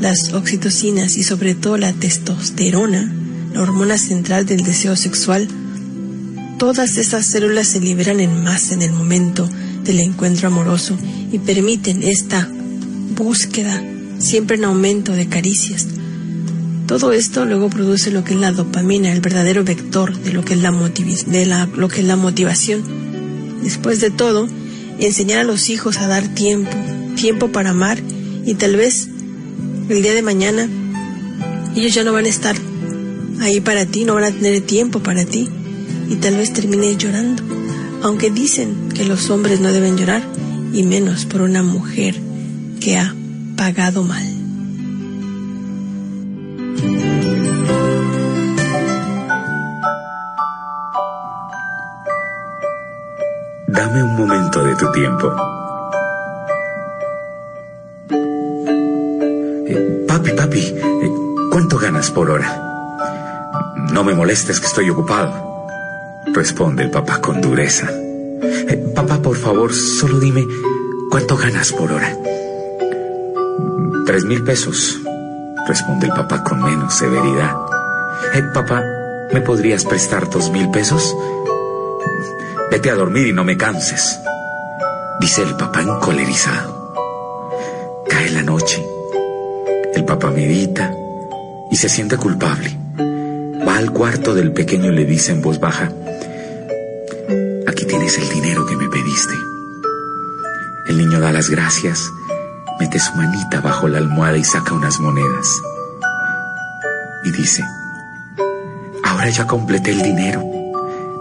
[0.00, 3.12] las oxitocinas y sobre todo la testosterona,
[3.52, 5.46] la hormona central del deseo sexual,
[6.58, 9.46] todas esas células se liberan en masa en el momento
[9.84, 10.96] del encuentro amoroso
[11.32, 12.48] y permiten esta
[13.16, 13.82] búsqueda
[14.18, 15.86] siempre en aumento de caricias.
[16.86, 20.54] Todo esto luego produce lo que es la dopamina, el verdadero vector de lo que
[20.54, 22.82] es la, de la- lo que es la motivación.
[23.62, 24.48] Después de todo,
[24.98, 26.70] enseñar a los hijos a dar tiempo,
[27.16, 27.98] tiempo para amar
[28.46, 29.08] y tal vez
[29.88, 30.68] el día de mañana
[31.76, 32.56] ellos ya no van a estar
[33.40, 35.48] ahí para ti, no van a tener tiempo para ti
[36.08, 37.42] y tal vez termines llorando.
[38.02, 40.22] Aunque dicen que los hombres no deben llorar
[40.78, 42.14] y menos por una mujer
[42.80, 43.12] que ha
[43.56, 44.24] pagado mal.
[53.66, 55.32] Dame un momento de tu tiempo.
[59.66, 61.10] Eh, papi, papi, eh,
[61.50, 63.74] ¿cuánto ganas por hora?
[63.92, 65.66] No me molestes que estoy ocupado.
[66.32, 67.88] Responde el papá con dureza.
[67.90, 70.46] Eh, papá, por favor, solo dime
[71.18, 72.16] cuánto ganas por hora.
[74.06, 75.00] Tres mil pesos.
[75.66, 77.56] Responde el papá con menos severidad.
[78.34, 78.84] Eh, papá,
[79.32, 81.16] ¿me podrías prestar dos mil pesos?
[82.70, 84.20] Vete a dormir y no me canses,
[85.20, 86.94] dice el papá encolerizado.
[88.08, 88.86] Cae la noche.
[89.94, 90.94] El papá medita
[91.68, 92.78] y se siente culpable.
[93.66, 95.90] Va al cuarto del pequeño y le dice en voz baja,
[97.66, 99.34] aquí tienes el dinero que me pediste.
[100.88, 102.10] El niño da las gracias,
[102.80, 105.46] mete su manita bajo la almohada y saca unas monedas.
[107.24, 107.62] Y dice,
[109.04, 110.42] ahora ya completé el dinero.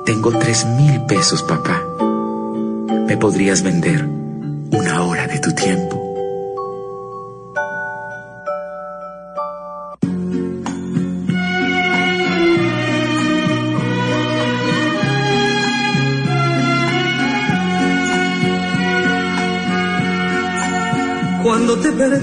[0.05, 1.83] Tengo tres mil pesos, papá.
[3.07, 4.05] ¿Me podrías vender
[4.71, 5.96] una hora de tu tiempo?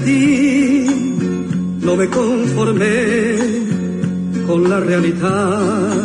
[0.05, 3.37] No me conformé
[4.45, 5.99] con la realidad.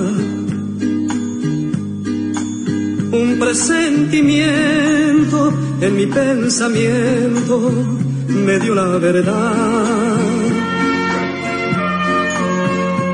[3.12, 7.70] Un presentimiento en mi pensamiento
[8.28, 10.16] me dio la verdad.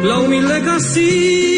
[0.04, 1.55] La humilde casita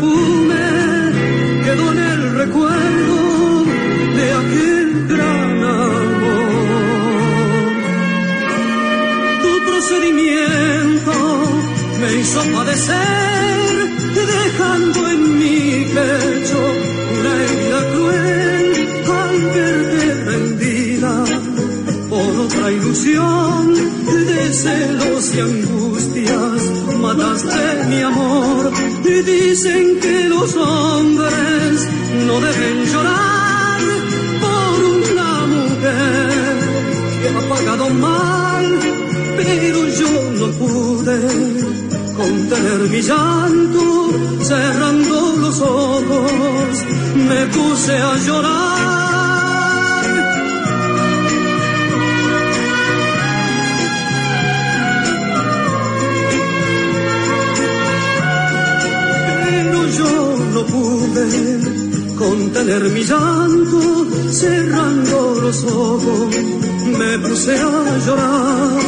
[0.00, 3.64] perfume quedó en el recuerdo
[4.16, 6.52] de aquel gran amor.
[9.42, 11.12] Tu procedimiento
[12.00, 13.74] me hizo padecer,
[14.14, 16.60] dejando en mi pecho
[17.18, 18.70] una herida cruel
[19.20, 21.24] al verte rendida
[22.08, 26.62] por otra ilusión de celos y angustias.
[27.00, 31.88] Mataste mi amor y dicen que los hombres
[32.26, 33.80] no deben llorar
[34.44, 36.58] por una mujer
[37.20, 38.66] que ha pagado mal,
[39.36, 41.18] pero yo no pude
[42.16, 43.84] contener mi llanto,
[44.42, 46.72] cerrando los ojos,
[47.28, 49.09] me puse a llorar.
[63.10, 66.36] Llanto, cerrando los ojos,
[66.98, 68.82] me puse a llorar.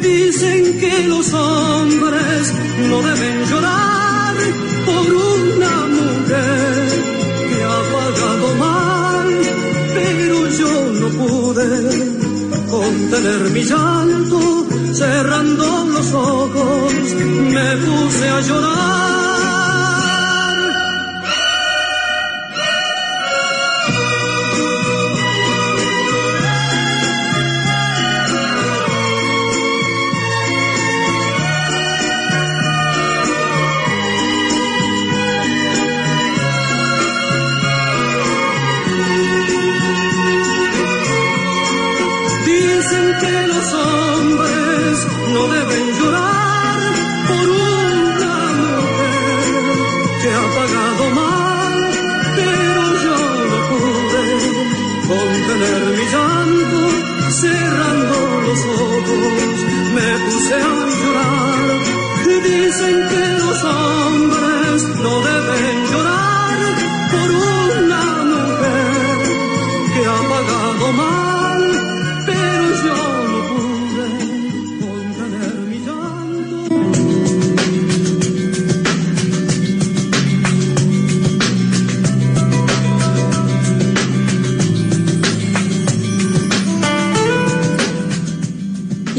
[0.00, 2.52] Dicen que los hombres
[2.88, 4.34] no deben llorar
[4.86, 6.88] por una mujer
[7.48, 9.28] que ha pagado mal,
[9.96, 11.70] pero yo no pude
[12.74, 14.40] contener mi llanto,
[14.92, 16.92] cerrando los ojos,
[17.54, 19.19] me puse a llorar.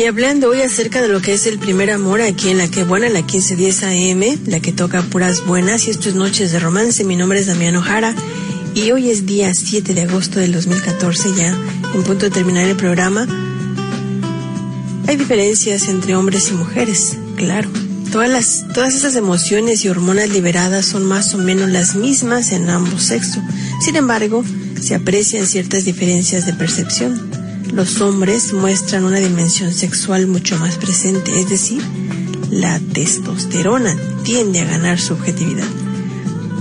[0.01, 2.83] Y hablando hoy acerca de lo que es el primer amor aquí en la que
[2.83, 6.59] buena, en la 1510 AM, la que toca puras buenas, y esto es Noches de
[6.59, 8.15] Romance, mi nombre es Damián Jara,
[8.73, 11.55] y hoy es día 7 de agosto del 2014, ya
[11.93, 13.27] en punto de terminar el programa.
[15.07, 17.69] Hay diferencias entre hombres y mujeres, claro.
[18.11, 22.71] Todas, las, todas esas emociones y hormonas liberadas son más o menos las mismas en
[22.71, 23.43] ambos sexos.
[23.79, 24.43] Sin embargo,
[24.81, 27.40] se aprecian ciertas diferencias de percepción.
[27.73, 31.81] Los hombres muestran una dimensión sexual mucho más presente, es decir,
[32.49, 35.67] la testosterona tiende a ganar su objetividad.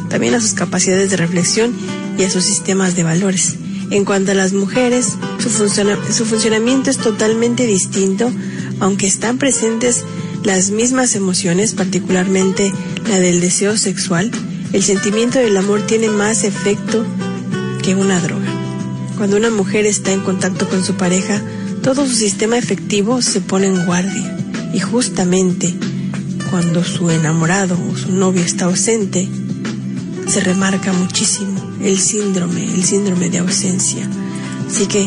[0.08, 1.74] También a sus capacidades de reflexión
[2.16, 3.56] y a sus sistemas de valores.
[3.90, 8.30] En cuanto a las mujeres, su, su funcionamiento es totalmente distinto,
[8.78, 10.04] aunque están presentes
[10.44, 12.72] las mismas emociones, particularmente
[13.08, 14.30] la del deseo sexual,
[14.72, 17.04] el sentimiento del amor tiene más efecto
[17.82, 18.49] que una droga.
[19.20, 21.42] Cuando una mujer está en contacto con su pareja,
[21.82, 24.34] todo su sistema efectivo se pone en guardia.
[24.72, 25.74] Y justamente
[26.50, 29.28] cuando su enamorado o su novio está ausente,
[30.26, 34.08] se remarca muchísimo el síndrome, el síndrome de ausencia.
[34.66, 35.06] Así que,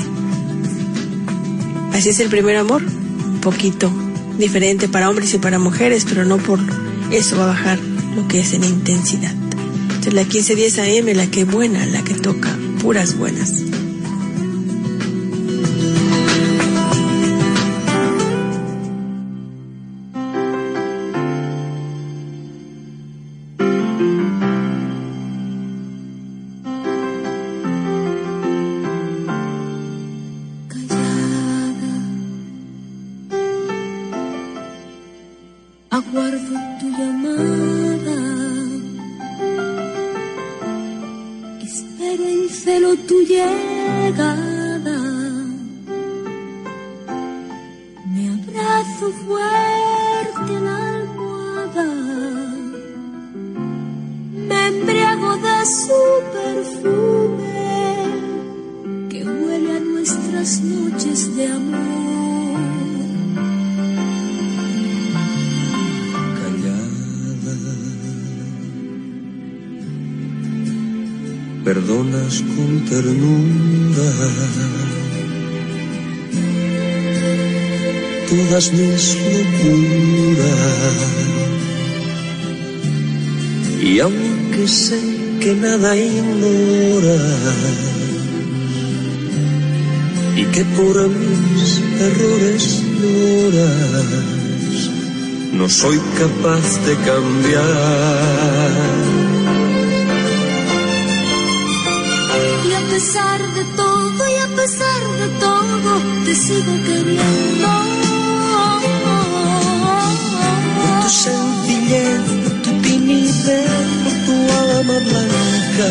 [1.94, 3.92] así es el primer amor, un poquito
[4.38, 6.60] diferente para hombres y para mujeres, pero no por
[7.10, 7.80] eso va a bajar
[8.16, 9.34] lo que es en intensidad.
[9.86, 13.73] Entonces la 1510 AM, la que buena, la que toca puras buenas.
[78.72, 80.54] Mis locuras.
[83.82, 85.00] Y aunque sé
[85.42, 87.22] que nada ignoras
[90.36, 94.90] y que por mis errores lloras,
[95.54, 97.64] no soy capaz de cambiar.
[102.68, 107.93] Y a pesar de todo, y a pesar de todo, te sigo queriendo.
[111.14, 112.22] Sencillez,
[112.64, 113.70] tu timidez,
[114.26, 115.90] tu alma blanca.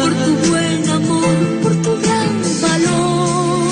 [0.00, 2.32] Por tu buen amor, por tu gran
[2.66, 3.70] valor.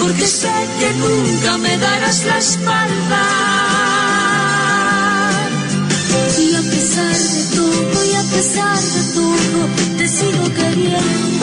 [0.00, 3.24] Porque sé que nunca me darás la espalda.
[6.38, 9.60] Y a pesar de todo, y a pesar de embargo
[9.98, 11.41] te sigo queriendo.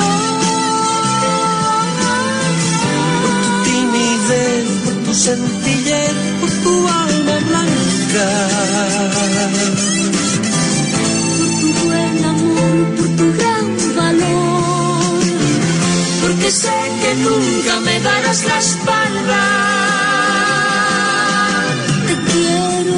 [5.20, 8.28] Sencillez, por tu alma blanca.
[11.38, 13.66] Por tu buen amor, por tu gran
[13.98, 15.20] valor.
[16.22, 19.42] Porque sé que nunca me darás la espalda.
[22.08, 22.98] Te quiero,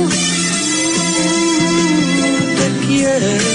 [2.60, 3.52] Te quiero.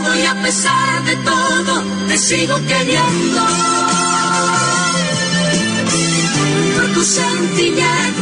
[0.00, 3.40] Y a pesar de todo, te sigo queriendo.
[6.74, 8.14] Por tu sencillez,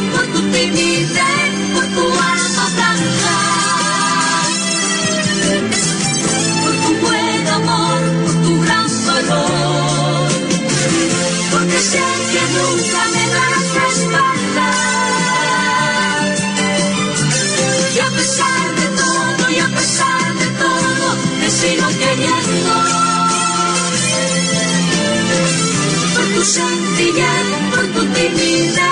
[26.40, 28.89] Tu sencillez, por tu timidez,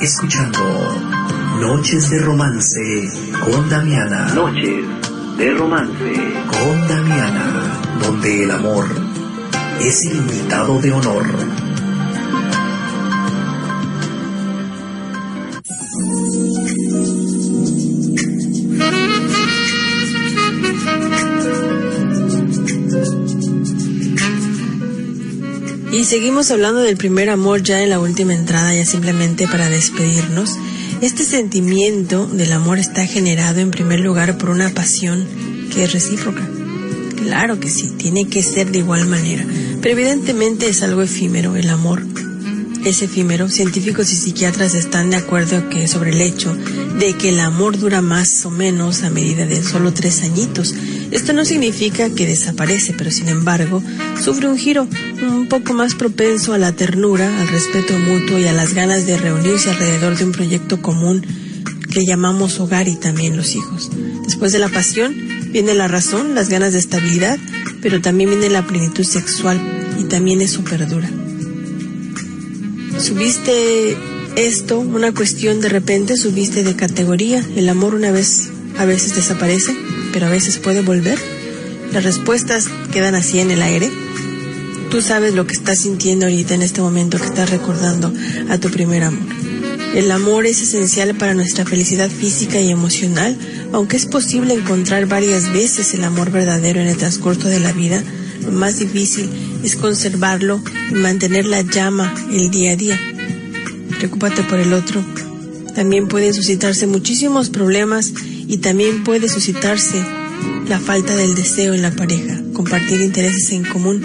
[0.00, 0.60] escuchando
[1.60, 3.08] Noches de Romance
[3.44, 4.32] con Damiana.
[4.34, 4.84] Noches
[5.36, 6.12] de romance.
[6.46, 8.86] Con Damiana, donde el amor
[9.80, 11.59] es el invitado de honor.
[26.10, 30.58] Seguimos hablando del primer amor ya en la última entrada, ya simplemente para despedirnos.
[31.00, 35.24] Este sentimiento del amor está generado en primer lugar por una pasión
[35.72, 36.44] que es recíproca.
[37.16, 39.46] Claro que sí, tiene que ser de igual manera.
[39.80, 42.02] Pero evidentemente es algo efímero el amor.
[42.84, 43.48] Es efímero.
[43.48, 46.52] Científicos y psiquiatras están de acuerdo que sobre el hecho
[46.98, 50.74] de que el amor dura más o menos a medida de solo tres añitos.
[51.10, 53.82] Esto no significa que desaparece, pero sin embargo
[54.22, 54.86] sufre un giro
[55.22, 59.18] un poco más propenso a la ternura, al respeto mutuo y a las ganas de
[59.18, 61.24] reunirse alrededor de un proyecto común
[61.90, 63.90] que llamamos hogar y también los hijos.
[64.24, 65.14] Después de la pasión
[65.50, 67.38] viene la razón, las ganas de estabilidad,
[67.82, 69.60] pero también viene la plenitud sexual
[69.98, 71.10] y también eso perdura.
[72.98, 73.96] Subiste
[74.36, 79.74] esto, una cuestión de repente, subiste de categoría, el amor una vez a veces desaparece,
[80.12, 81.18] pero a veces puede volver.
[81.92, 83.90] Las respuestas quedan así en el aire.
[84.90, 88.12] Tú sabes lo que estás sintiendo ahorita en este momento que estás recordando
[88.48, 89.22] a tu primer amor.
[89.94, 93.36] El amor es esencial para nuestra felicidad física y emocional,
[93.72, 98.02] aunque es posible encontrar varias veces el amor verdadero en el transcurso de la vida,
[98.42, 99.28] lo más difícil
[99.64, 103.00] es conservarlo y mantener la llama el día a día.
[103.98, 105.04] Preocúpate por el otro.
[105.74, 108.12] También pueden suscitarse muchísimos problemas
[108.50, 110.04] y también puede suscitarse
[110.66, 114.02] la falta del deseo en la pareja, compartir intereses en común.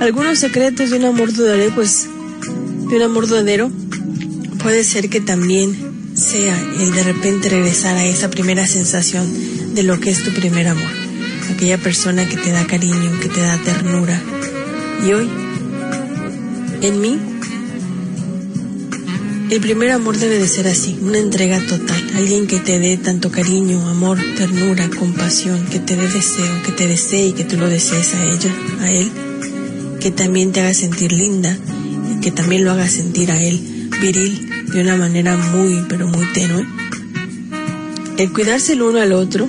[0.00, 2.08] Algunos secretos de un amor duradero, pues,
[2.88, 3.70] de un amor duradero,
[4.62, 5.76] puede ser que también
[6.14, 10.68] sea el de repente regresar a esa primera sensación de lo que es tu primer
[10.68, 10.90] amor.
[11.54, 14.22] Aquella persona que te da cariño, que te da ternura.
[15.06, 15.28] Y hoy,
[16.80, 17.20] en mí,
[19.50, 23.30] el primer amor debe de ser así, una entrega total, alguien que te dé tanto
[23.30, 27.68] cariño, amor, ternura, compasión, que te dé deseo, que te desee y que tú lo
[27.68, 29.10] desees a ella, a él,
[30.00, 31.56] que también te haga sentir linda
[32.10, 36.26] y que también lo haga sentir a él viril de una manera muy, pero muy
[36.32, 36.66] tenue.
[38.18, 39.46] El cuidarse el uno al otro,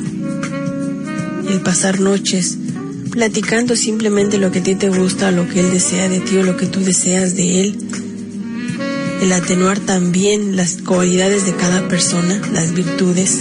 [1.49, 2.57] el pasar noches
[3.11, 6.43] platicando simplemente lo que a ti te gusta, lo que él desea de ti o
[6.43, 7.77] lo que tú deseas de él,
[9.21, 13.39] el atenuar también las cualidades de cada persona, las virtudes,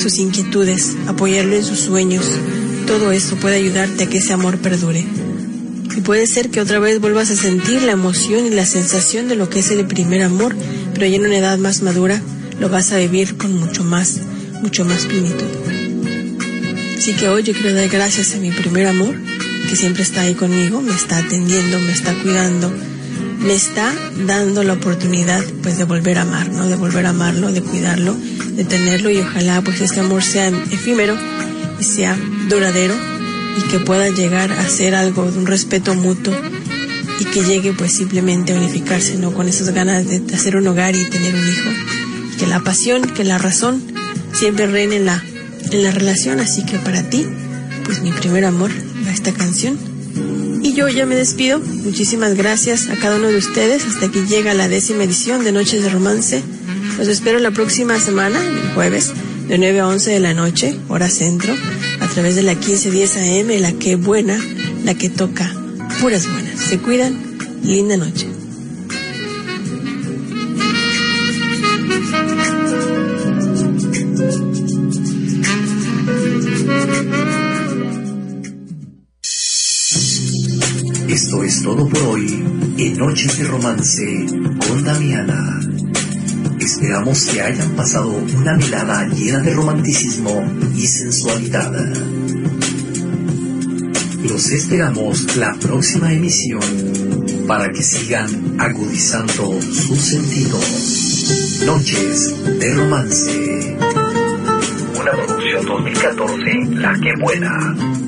[0.00, 2.24] sus inquietudes, apoyarlo en sus sueños,
[2.86, 5.04] todo eso puede ayudarte a que ese amor perdure.
[5.96, 9.36] Y puede ser que otra vez vuelvas a sentir la emoción y la sensación de
[9.36, 10.54] lo que es el primer amor,
[10.92, 12.20] pero ya en una edad más madura
[12.58, 14.20] lo vas a vivir con mucho más,
[14.62, 15.46] mucho más plenitud.
[16.98, 19.14] Así que hoy yo quiero dar gracias a mi primer amor,
[19.68, 22.72] que siempre está ahí conmigo, me está atendiendo, me está cuidando,
[23.44, 23.94] me está
[24.26, 26.66] dando la oportunidad pues de volver a amar, ¿no?
[26.66, 31.16] De volver a amarlo, de cuidarlo, de tenerlo y ojalá pues este amor sea efímero
[31.78, 32.18] y sea
[32.48, 32.94] duradero
[33.58, 36.34] y que pueda llegar a ser algo de un respeto mutuo
[37.20, 39.32] y que llegue pues simplemente a unificarse, ¿no?
[39.32, 41.70] Con esas ganas de hacer un hogar y tener un hijo.
[42.38, 43.82] Que la pasión, que la razón
[44.32, 45.22] siempre reine en la,
[45.70, 47.26] en la relación, así que para ti,
[47.84, 48.70] pues mi primer amor
[49.12, 49.93] esta canción
[50.74, 51.60] yo ya me despido.
[51.60, 53.86] Muchísimas gracias a cada uno de ustedes.
[53.86, 56.42] Hasta aquí llega la décima edición de Noches de Romance.
[56.98, 59.12] Los espero la próxima semana, el jueves,
[59.48, 61.54] de 9 a 11 de la noche, hora centro,
[62.00, 64.38] a través de la 1510 AM, la que buena,
[64.84, 65.54] la que toca
[66.00, 66.60] puras buenas.
[66.60, 67.16] Se cuidan.
[67.62, 68.43] Linda noche.
[81.64, 82.44] Todo por hoy
[82.76, 84.26] en Noches de Romance
[84.68, 85.60] con Damiana.
[86.60, 90.44] Esperamos que hayan pasado una velada llena de romanticismo
[90.76, 91.72] y sensualidad.
[94.28, 96.60] Los esperamos la próxima emisión
[97.48, 101.62] para que sigan agudizando sus sentidos.
[101.64, 103.76] Noches de Romance.
[105.00, 108.03] Una producción 2014, La Que Buena.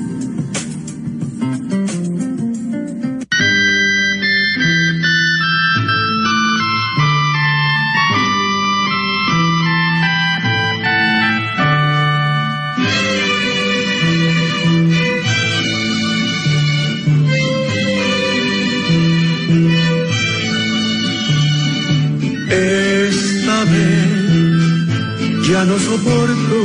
[25.97, 26.59] Soporto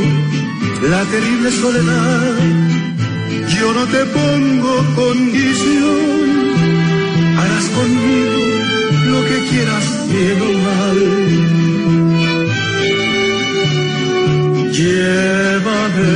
[0.91, 2.37] la terrible soledad.
[3.49, 6.01] Yo no te pongo condición.
[7.39, 8.41] Harás conmigo
[9.13, 10.99] lo que quieras, bien o mal.
[14.79, 16.13] Llévame,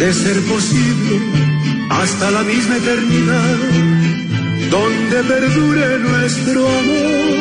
[0.00, 1.14] de ser posible,
[1.90, 3.58] hasta la misma eternidad,
[4.70, 7.38] donde perdure nuestro amor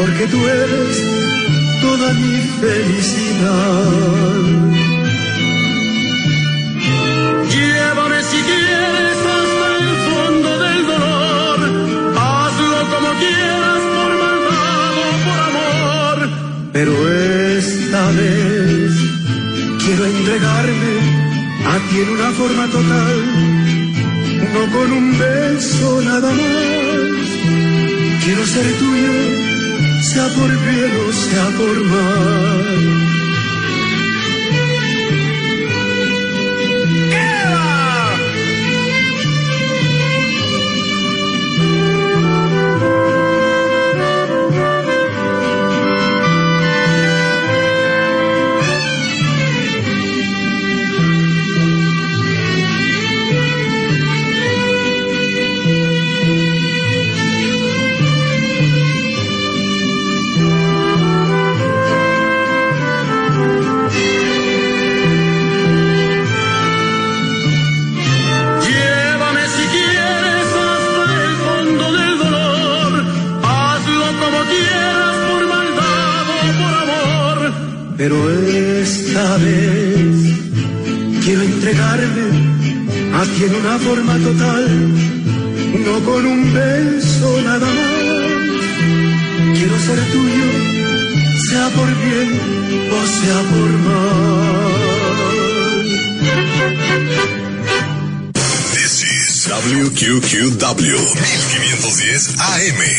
[0.00, 0.96] porque tú eres
[1.82, 3.90] toda mi felicidad.
[7.52, 11.58] Llévame si quieres hasta el fondo del dolor,
[12.26, 16.18] hazlo como quieras por maldad o por amor,
[16.74, 16.92] pero
[17.58, 18.92] esta vez
[19.82, 20.94] quiero entregarme
[21.72, 23.18] a ti en una forma total,
[24.54, 27.26] no con un beso nada más,
[28.24, 29.39] quiero ser tuyo
[30.02, 31.12] sea por bien o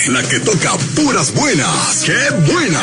[0.07, 2.03] La que toca puras buenas.
[2.05, 2.81] ¡Qué buena!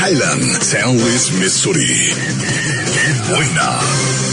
[0.00, 0.84] Highland, St.
[0.84, 2.12] Louis, Missouri.
[2.12, 4.23] ¡Qué buena!